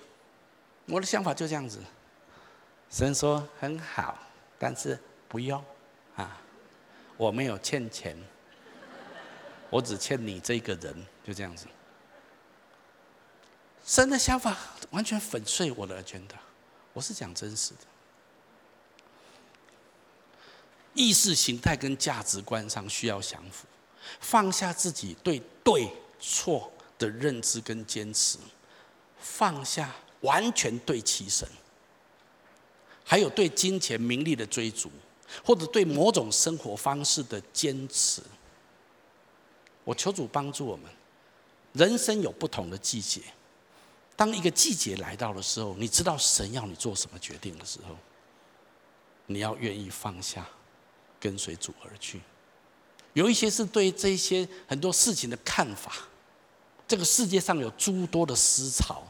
[0.86, 1.80] 我的想法就这样子。
[2.90, 4.16] 神说很好，
[4.58, 4.98] 但是
[5.28, 5.62] 不用，
[7.18, 8.16] 我没有欠钱。
[9.68, 11.66] 我只欠你这个人，就这样子。
[13.84, 14.56] 神的想法
[14.90, 16.36] 完全粉碎我的 agenda，
[16.94, 17.80] 我是讲真实的。
[20.94, 23.66] 意识形态跟价值观上需要降服，
[24.20, 25.86] 放下自己对对
[26.18, 28.38] 错的认知跟坚持，
[29.18, 31.46] 放下完全对齐神，
[33.04, 34.90] 还有对金钱名利的追逐，
[35.44, 38.22] 或者对某种生活方式的坚持。
[39.84, 40.90] 我求主帮助我们，
[41.72, 43.22] 人生有不同的季节。
[44.16, 47.96] 当一个季节来到的时候，你知道神要你做什么决定的时候，
[49.26, 50.46] 你要愿意放下，
[51.20, 52.20] 跟随主而去。
[53.14, 55.92] 有一些是对这些很多事情的看法，
[56.86, 59.02] 这个世界上有诸多的思潮，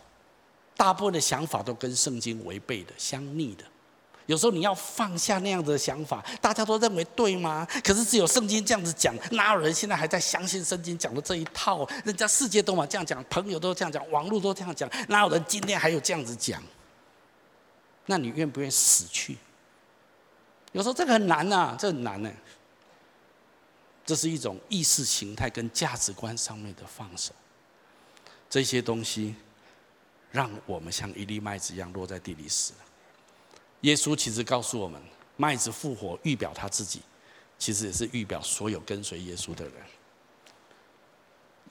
[0.77, 3.65] 大部分的想法都跟圣经违背的、相逆的。
[4.29, 7.67] 有时候你要放下那样的想法，大家都认为对吗？
[7.83, 11.89] 可是只有圣经这样子讲，哪有人现在还在相信圣经讲的这一套？
[12.05, 16.63] 人家世界都嘛这样讲，朋友都这样讲，网络都这样讲，哪有人今天还有这样子讲？
[18.05, 19.39] 那你愿不愿意死去？
[20.73, 22.31] 有时候这个很难呐、啊，这很难呢。
[24.05, 27.33] 这是一种意识形态跟价值观上面的放手，
[28.51, 29.35] 这些东西
[30.31, 32.79] 让我们像一粒麦子一样落在地里死了。
[33.83, 35.01] 耶稣其实告诉我们，
[35.37, 37.01] 麦子复活预表他自己，
[37.59, 39.75] 其实也是预表所有跟随耶稣的人。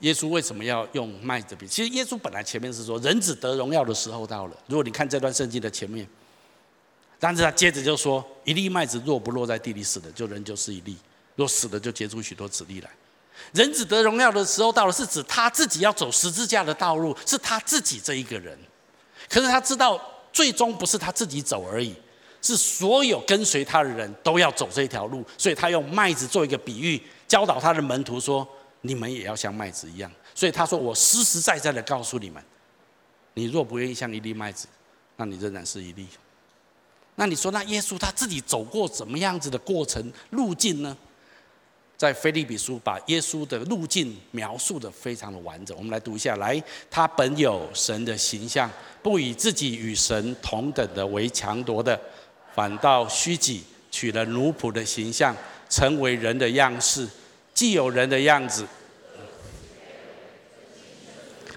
[0.00, 1.66] 耶稣为什么要用麦子比？
[1.66, 4.56] 其实耶稣本来前面是说，人子得荣耀的时候到了。
[4.68, 6.08] 如果你看这段圣经的前面，
[7.18, 10.94] 但是他接着就说，一粒麦子若不落在地里死的，就人就是一粒；
[11.36, 12.90] 若死的，就结出许多子粒来。
[13.52, 18.58] 人子得荣耀的时候到了，是指他自己要走十字架的道路，是他自己这一个人。
[19.28, 20.00] 可是他知道。
[20.32, 21.94] 最终不是他自己走而已，
[22.40, 28.46] 是所有跟随他的人都要走这条路，所以他用麦子做一个比喻，教导他的门徒说
[28.82, 32.42] ：“你们也要像麦子一样。”所以他说：“我实实在在的告诉你们，
[33.34, 34.68] 你若不愿意像一粒麦子，
[35.16, 36.06] 那你仍然是一粒。
[37.16, 40.96] 那你说，那耶稣他自己走过怎么样子的过程路径呢？
[41.98, 45.76] 在腓立比书把耶稣的路径描述的非常的完整。
[45.76, 48.70] 我们来读一下，来，他本有神的形象，
[49.02, 52.00] 不以自己与神同等的为强夺的，
[52.54, 55.36] 反倒虚己，取了奴仆的形象，
[55.68, 57.04] 成为人的样式，
[57.52, 58.64] 既有人的样子，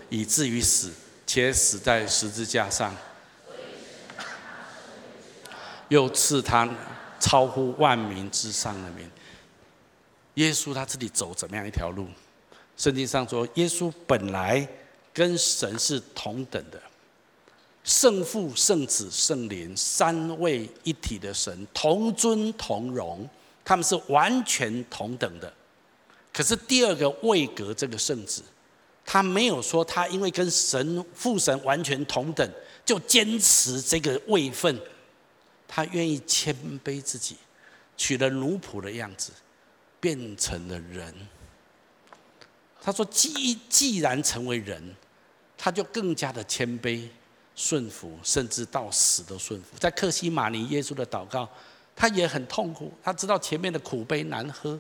[0.09, 0.91] 以至于死，
[1.27, 2.95] 且死在十字架上。
[5.89, 6.67] 又赐他
[7.19, 9.07] 超乎万民之上的名。
[10.35, 12.07] 耶稣他自己走怎么样一条路？
[12.77, 14.67] 圣经上说，耶稣本来
[15.13, 16.81] 跟神是同等的，
[17.83, 23.27] 圣父、圣子、圣灵三位一体的神同尊同荣，
[23.63, 25.51] 他们是完全同等的。
[26.33, 28.41] 可是第二个位格这个圣子，
[29.05, 32.49] 他没有说他因为跟神父神完全同等，
[32.85, 34.79] 就坚持这个位分。
[35.67, 37.35] 他愿意谦卑自己，
[37.95, 39.31] 取了奴仆的样子，
[40.01, 41.15] 变成了人。
[42.81, 44.95] 他说：“既既然成为人，
[45.57, 47.07] 他就更加的谦卑、
[47.55, 51.47] 顺服，甚至到死都顺服。”在克西马尼，耶稣的祷告，
[51.95, 54.77] 他也很痛苦，他知道前面的苦杯难喝，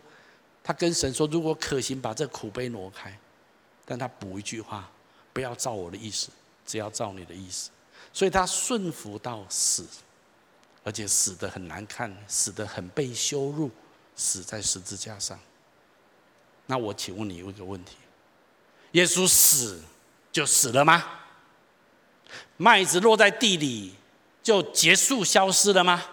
[0.63, 3.15] 他跟神说：“如果可行，把这苦杯挪开。”
[3.85, 4.91] 但他补一句话
[5.31, 6.29] ：“不要照我的意思，
[6.65, 7.69] 只要照你的意思。”
[8.11, 9.85] 所以他顺服到死。
[10.83, 13.69] 而且死得很难看，死得很被羞辱，
[14.21, 15.39] 死在十字架上。
[16.67, 17.97] 那我请问你一个问题：
[18.91, 19.81] 耶稣死
[20.31, 21.03] 就死了吗？
[22.55, 23.95] 麦子落在地里
[24.43, 26.05] 就结束消失了吗？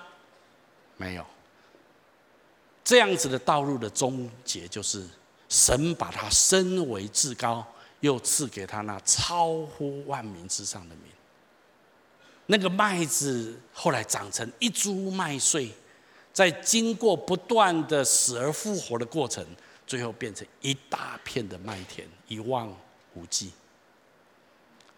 [0.97, 1.27] 没有。
[2.83, 5.07] 这样子的道路的终结，就是
[5.51, 7.65] 神把他升为至高，
[8.01, 11.05] 又赐给他那超乎万民之上的名。
[12.47, 15.71] 那个麦子后来长成一株麦穗，
[16.39, 19.45] 在经过不断的死而复活的过程，
[19.85, 22.73] 最后变成一大片的麦田，一望
[23.15, 23.51] 无际。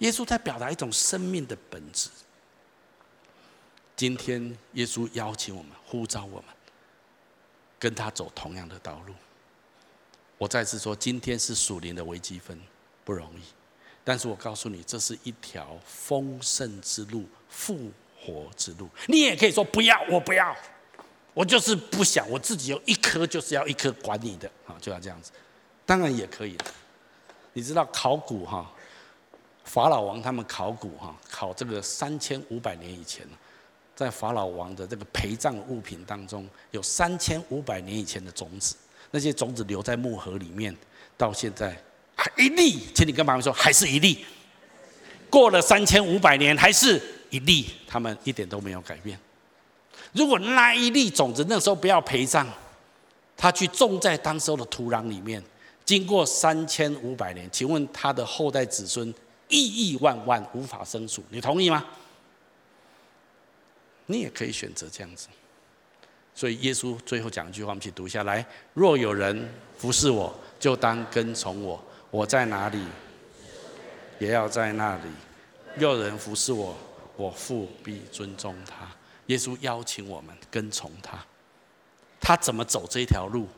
[0.00, 2.10] 耶稣在表达一种生命的本质。
[3.96, 6.54] 今天耶稣邀请我们，呼召我们，
[7.78, 9.14] 跟他走同样的道路。
[10.36, 12.60] 我再次说，今天是属灵的微积分，
[13.02, 13.42] 不容易。
[14.04, 17.26] 但是我告诉你，这是一条丰盛之路。
[17.48, 20.54] 复活之路，你也可以说不要，我不要，
[21.32, 25.30] 我就是不想，我自己有一颗就是要一颗管你的啊，就要这样子，
[25.86, 26.56] 当然也可以。
[27.52, 28.70] 你知道考古哈，
[29.64, 33.26] 法老王他们考古哈，考这个三千五百年以前，
[33.94, 38.76] 在法老王的这个陪葬物品当中，有三千五百年以前的种子，
[39.10, 40.76] 那些种子留在木盒里面，
[41.16, 41.76] 到现在
[42.14, 44.24] 还一粒，请你跟妈妈说，还是一粒，
[45.28, 47.00] 过了三千五百年还是。
[47.30, 49.16] 一粒，他们一点都没有改变。
[50.12, 52.46] 如果那一粒种子那时候不要陪葬，
[53.36, 55.42] 他去种在当时候的土壤里面，
[55.84, 59.12] 经过三千五百年，请问他的后代子孙
[59.48, 61.84] 亿亿万万无法胜数，你同意吗？
[64.06, 65.28] 你也可以选择这样子。
[66.34, 68.44] 所以耶稣最后讲一句话，我们一起读下来：
[68.74, 69.48] 若有人
[69.78, 71.78] 服侍我，就当跟从我；
[72.10, 72.84] 我在哪里，
[74.18, 75.08] 也要在那里；
[75.76, 76.76] 若有人服侍我。
[77.16, 78.88] 我父必尊重他。
[79.30, 81.24] 耶稣邀请我们跟从他，
[82.20, 83.48] 他怎么走这条路，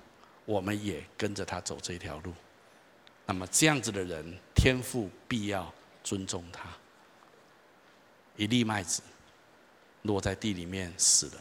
[0.44, 2.34] 我们也跟着他走这条路。
[3.24, 5.72] 那么这样子的人，天父必要
[6.04, 6.68] 尊重他。
[8.36, 9.00] 一粒麦子
[10.02, 11.40] 落在地里面死了，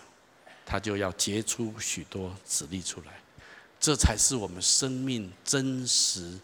[0.66, 3.12] 他就要结出许多子粒出来。
[3.82, 6.40] 这才是我们生命真实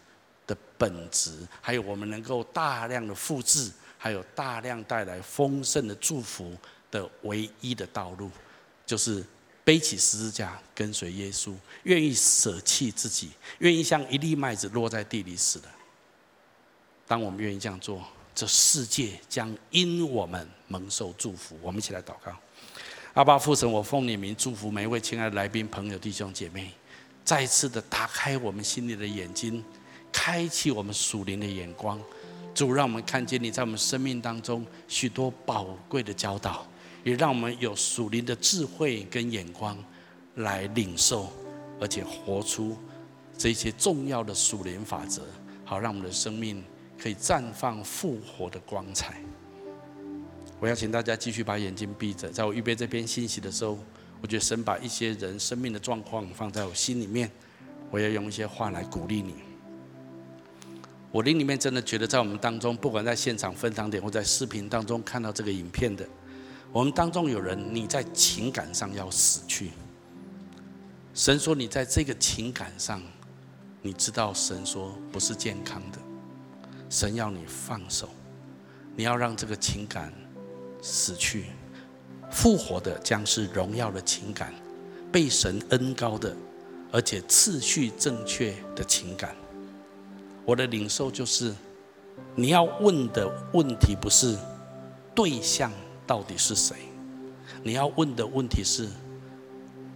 [0.46, 3.72] 的本质，还有我们能够大量的复制。
[4.00, 6.56] 还有大量带来丰盛的祝福
[6.90, 8.30] 的唯一的道路，
[8.86, 9.24] 就是
[9.64, 15.68] 背起十字架跟随耶稣，愿意舍弃自己，愿意像一粒麦子落在地里死的。
[17.06, 21.58] 当我们愿意这样做，这世界将因我们蒙受祝福。
[21.62, 22.34] 我们一起来祷告：
[23.14, 26.72] 阿爸父神，我奉你名祝福每一位亲爱的来宾、朋友、弟兄姐妹，
[27.24, 29.64] 再次的打开我们心里的眼睛，
[30.12, 32.00] 开启我们属灵的眼光。
[32.54, 36.66] 主，让我们看见你在我们生命当中许多宝贵的教导，
[37.04, 39.76] 也让我们有属灵的智慧跟眼光
[40.36, 41.32] 来领受，
[41.80, 42.76] 而且活出
[43.36, 45.22] 这些重要的属灵法则，
[45.64, 46.62] 好让我们的生命
[47.00, 49.20] 可以绽放复活的光彩。
[50.60, 53.78] 我要请大家继续把眼睛闭着，在我预备这篇信息的时候，
[54.20, 57.30] 我觉得神把一些人生命的状况放在我心里面，
[57.90, 59.34] 我要用一些话来鼓励你。
[61.12, 66.04] 我灵里面真的觉得，在我们当中，不管在现场分堂点或在视频当中看到这个影片的，
[66.72, 69.70] 我们当中有人，你在情感上要死去。
[71.14, 73.02] 神说，你在这个情感上，
[73.80, 75.98] 你知道神说不是健康的。
[76.90, 78.08] 神要你放手，
[78.94, 80.12] 你要让这个情感
[80.80, 81.46] 死去，
[82.30, 84.54] 复活的将是荣耀的情感，
[85.10, 86.36] 被神恩高的，
[86.92, 89.34] 而且次序正确的情感。
[90.44, 91.54] 我的领受就是，
[92.34, 94.36] 你要问的问题不是
[95.14, 95.72] 对象
[96.08, 96.74] 到底是谁，
[97.62, 98.88] 你要问的问题是，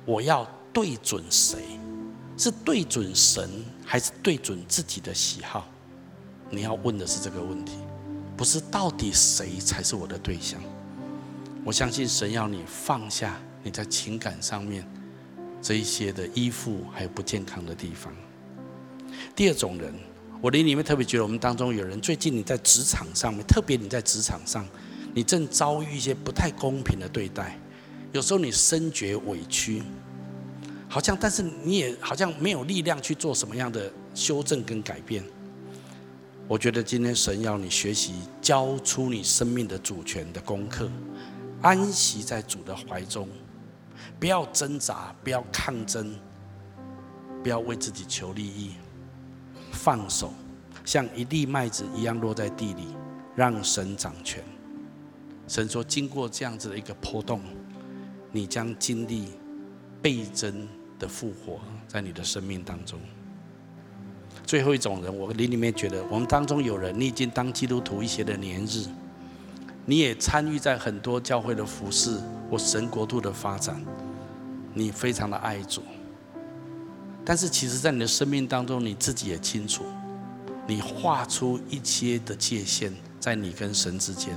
[0.04, 1.58] 我要对准谁？
[2.36, 3.48] 是对准神，
[3.84, 5.66] 还是对准自己的喜好？
[6.50, 7.78] 你要问的是这个问题，
[8.36, 10.60] 不是到底谁才是我的对象。
[11.64, 14.86] 我相信神要你放下你在情感上面
[15.62, 18.12] 这一些的依附，还有不健康的地方。
[19.34, 19.94] 第二种人，
[20.42, 24.66] 我灵里面特别觉得，我们当中有人最近你在职场上面，特别你在职场上，
[25.14, 27.58] 你正遭遇一些不太公平的对待，
[28.12, 29.82] 有时候你深觉委屈，
[30.88, 35.22] 好像但是你也好像没有力量去做什么样的修正跟改变。
[36.48, 40.90] 我觉得今天神要你学习交出你生命的主权的功课，
[41.62, 43.28] 安息在主的怀中，
[44.18, 46.14] 不要挣扎，不要抗争，
[47.42, 48.72] 不要为自己求利益，
[49.70, 50.34] 放手，
[50.84, 52.88] 像一粒麦子一样落在地里，
[53.36, 54.42] 让神掌权。
[55.48, 57.40] 神说，经过这样子的一个波动，
[58.30, 59.28] 你将经历
[60.00, 60.66] 倍增
[60.98, 62.98] 的复活在你的生命当中。
[64.46, 68.86] 最后一种人，我灵里面觉得，我们当中有人，你已经当基督徒一些的年日，
[69.84, 72.18] 你也参与在很多教会的服事
[72.50, 73.80] 或神国度的发展，
[74.74, 75.82] 你非常的爱主，
[77.24, 79.84] 但是其实在你的生命当中，你自己也清楚，
[80.66, 84.36] 你画出一些的界限在你跟神之间，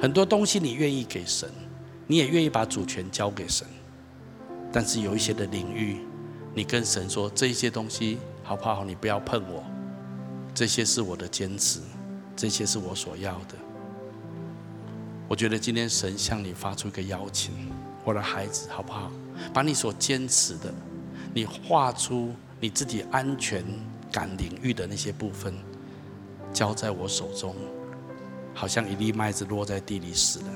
[0.00, 1.48] 很多东西你愿意给神，
[2.06, 3.66] 你也愿意把主权交给神，
[4.72, 5.98] 但是有一些的领域，
[6.54, 8.18] 你跟神说这些东西。
[8.48, 8.84] 好不好？
[8.84, 9.64] 你不要碰我，
[10.54, 11.80] 这些是我的坚持，
[12.36, 13.56] 这些是我所要的。
[15.26, 17.52] 我觉得今天神向你发出一个邀请，
[18.04, 19.10] 我的孩子，好不好？
[19.52, 20.72] 把你所坚持的，
[21.34, 22.30] 你画出
[22.60, 23.64] 你自己安全
[24.12, 25.52] 感领域的那些部分，
[26.52, 27.52] 交在我手中，
[28.56, 30.46] 好像一粒麦子落在地里似的。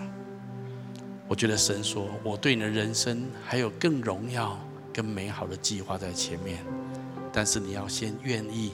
[1.28, 4.58] 我觉得神说，我对你的人生还有更荣耀、
[4.92, 6.64] 更美好的计划在前面。
[7.30, 8.72] 但是你要先愿意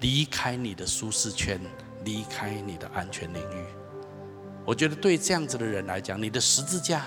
[0.00, 1.58] 离开你的舒适圈，
[2.04, 3.64] 离开你的安全领域。
[4.66, 7.06] 我觉得对这样子的人来讲，你的十字架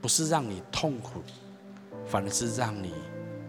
[0.00, 1.22] 不是让你痛苦，
[2.06, 2.94] 反而是让你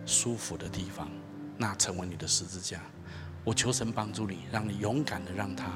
[0.07, 1.07] 舒服的地方。
[1.55, 2.81] 那成为你的十字架。
[3.45, 5.71] 我求神帮助你，让你勇敢的让他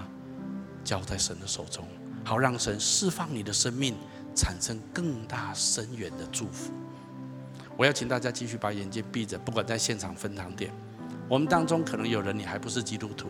[0.84, 1.86] 交在神的手中，
[2.24, 3.96] 好让神释放你的生命，
[4.36, 6.72] 产生更大深远的祝福。
[7.78, 10.72] 我要请大家继续把眼睛闭着，不管在现场分堂点，
[11.30, 13.30] 我们当中可能有人你还不是基督徒，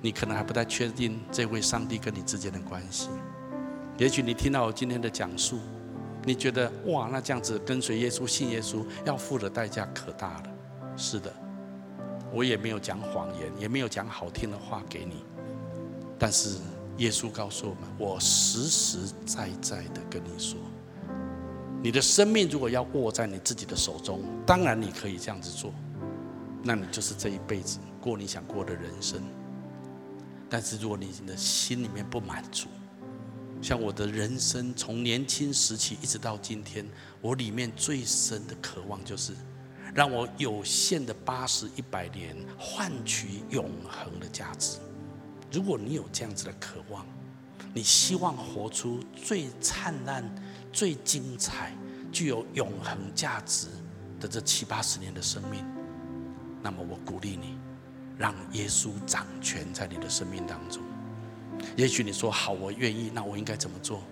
[0.00, 3.08] 你可能还不太确定这位上帝跟你之间的关系。
[3.98, 5.58] 也许你听到我今天的讲述，
[6.24, 10.44] 你觉得哇，那这样子跟随耶稣、信耶稣要付的代价可大了。
[10.96, 11.32] 是的，
[12.32, 15.24] 我也没有讲谎言，也没有讲好听的话给你，
[16.22, 16.50] 但是
[16.98, 20.56] 耶稣告诉我们，我实实在在的跟你说。
[21.82, 25.74] 你的生命如果要握在你自己的手中，当然你可以这样子做，
[26.62, 29.20] 那你就是这一辈子过你想过的人生。
[30.48, 32.68] 但是如果你的心里面不满足，
[33.60, 36.88] 像我的人生从年轻时期一直到今天，
[37.20, 39.32] 我里面最深的渴望就是，
[39.92, 44.78] 让我有限的八十一百年换取永恒的价值。
[45.52, 47.06] 如果你有这样子的渴望，
[47.74, 50.24] 你希望活出最灿烂。
[50.74, 51.70] 最精彩、
[52.10, 53.66] 具有永恒价值
[54.18, 55.62] 的这七八十年的生命，
[56.62, 57.58] 那么我鼓励你，
[58.16, 60.82] 让耶稣掌权在你的生命当中。
[61.76, 64.02] 也许你说好，我愿意，那我应该怎么做？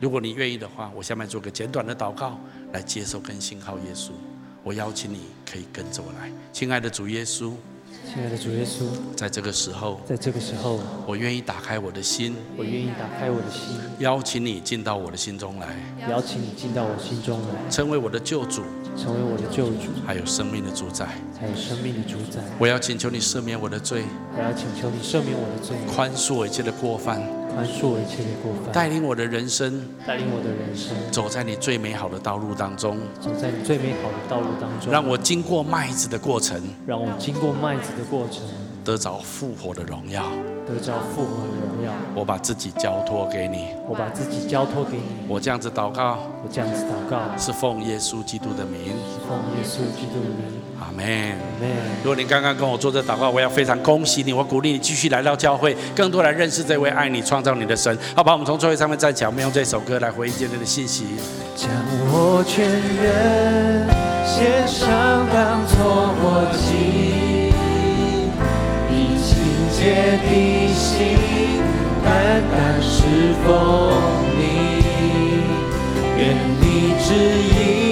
[0.00, 2.40] 如果你愿意的话，我下面做个简短的祷告，
[2.72, 4.10] 来接受跟信靠耶稣。
[4.64, 7.52] 我邀请你可以跟着我来，亲爱的主耶稣。
[8.06, 8.84] 亲爱的主耶稣，
[9.14, 15.76] 在这个时候，在这个时候，我愿意打开我的心，我愿意打开我的心，邀请你进到我的心中来，
[16.08, 18.62] 邀请你进到我心中来，成为我的救主，
[18.96, 21.06] 成为我的救主，还有生命的主宰，
[21.38, 22.40] 还有生命的主宰。
[22.58, 24.04] 我要请求你赦免我的罪，
[24.36, 27.20] 我要请求你赦免我的罪，宽恕我一切的过犯，
[27.58, 38.42] 宽恕我一切的过犯，带领我的人生，带领我的人生，走在你最美好的道路当中，走在你最美好的道路当中，让我经过麦子的过程，让我经过麦子的过程。
[38.84, 40.22] 得着复活的荣耀，
[40.64, 41.92] 得着复活的荣耀。
[42.14, 45.26] 我把自己交托给你，我把自己交托给你。
[45.26, 50.62] 我这样子祷告，我这样子祷告，是奉耶稣基督的名，是奉耶稣基督的名。
[50.80, 51.04] 阿门。
[52.02, 57.96] 如果你刚刚跟我做这祷告，我要非常恭喜你，我鼓励你继续来到教会，更多来认识这位爱你、创造你的神。
[58.14, 61.04] 好吧，我们从座位上面站起来，我们用这首歌来回应今天的信息。
[61.56, 61.68] 将
[62.10, 63.88] 我全人
[64.24, 64.88] 献上，
[65.32, 67.52] 当作活祭，
[68.88, 69.34] 以清
[69.72, 70.28] 洁的
[70.72, 71.18] 心，
[72.04, 73.48] 单单侍奉
[74.38, 74.40] 你，
[76.16, 76.22] 愿
[76.60, 77.87] 你旨意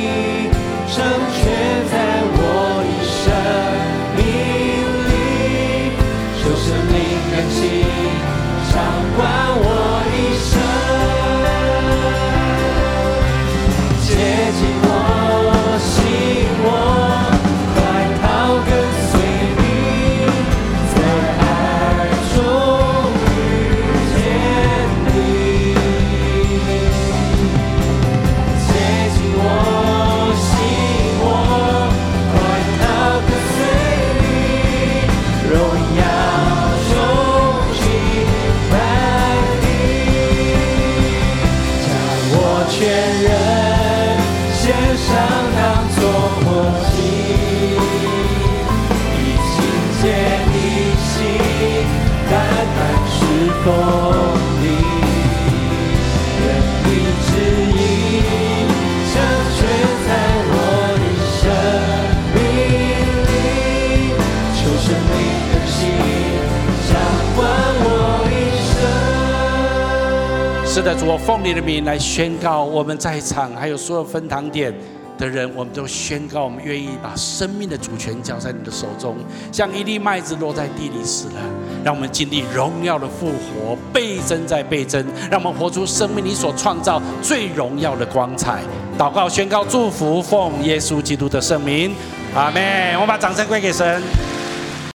[70.86, 74.72] 的，主，我奉你的名来宣告，我们在场还有所有分堂点
[75.18, 79.16] 的人，我们都宣告，我们愿意把生命的主权交在你的手中，
[79.50, 81.40] 像一粒麦子落在地里死了，
[81.82, 88.60] 让我们经历荣耀的复活，倍增再倍增，让我们活出生命你所创造最荣耀的光彩。
[88.96, 91.92] 祷告、宣告、祝福，奉耶稣基督的圣名，
[92.32, 92.94] 阿门。
[92.94, 94.00] 我们把掌声归给神。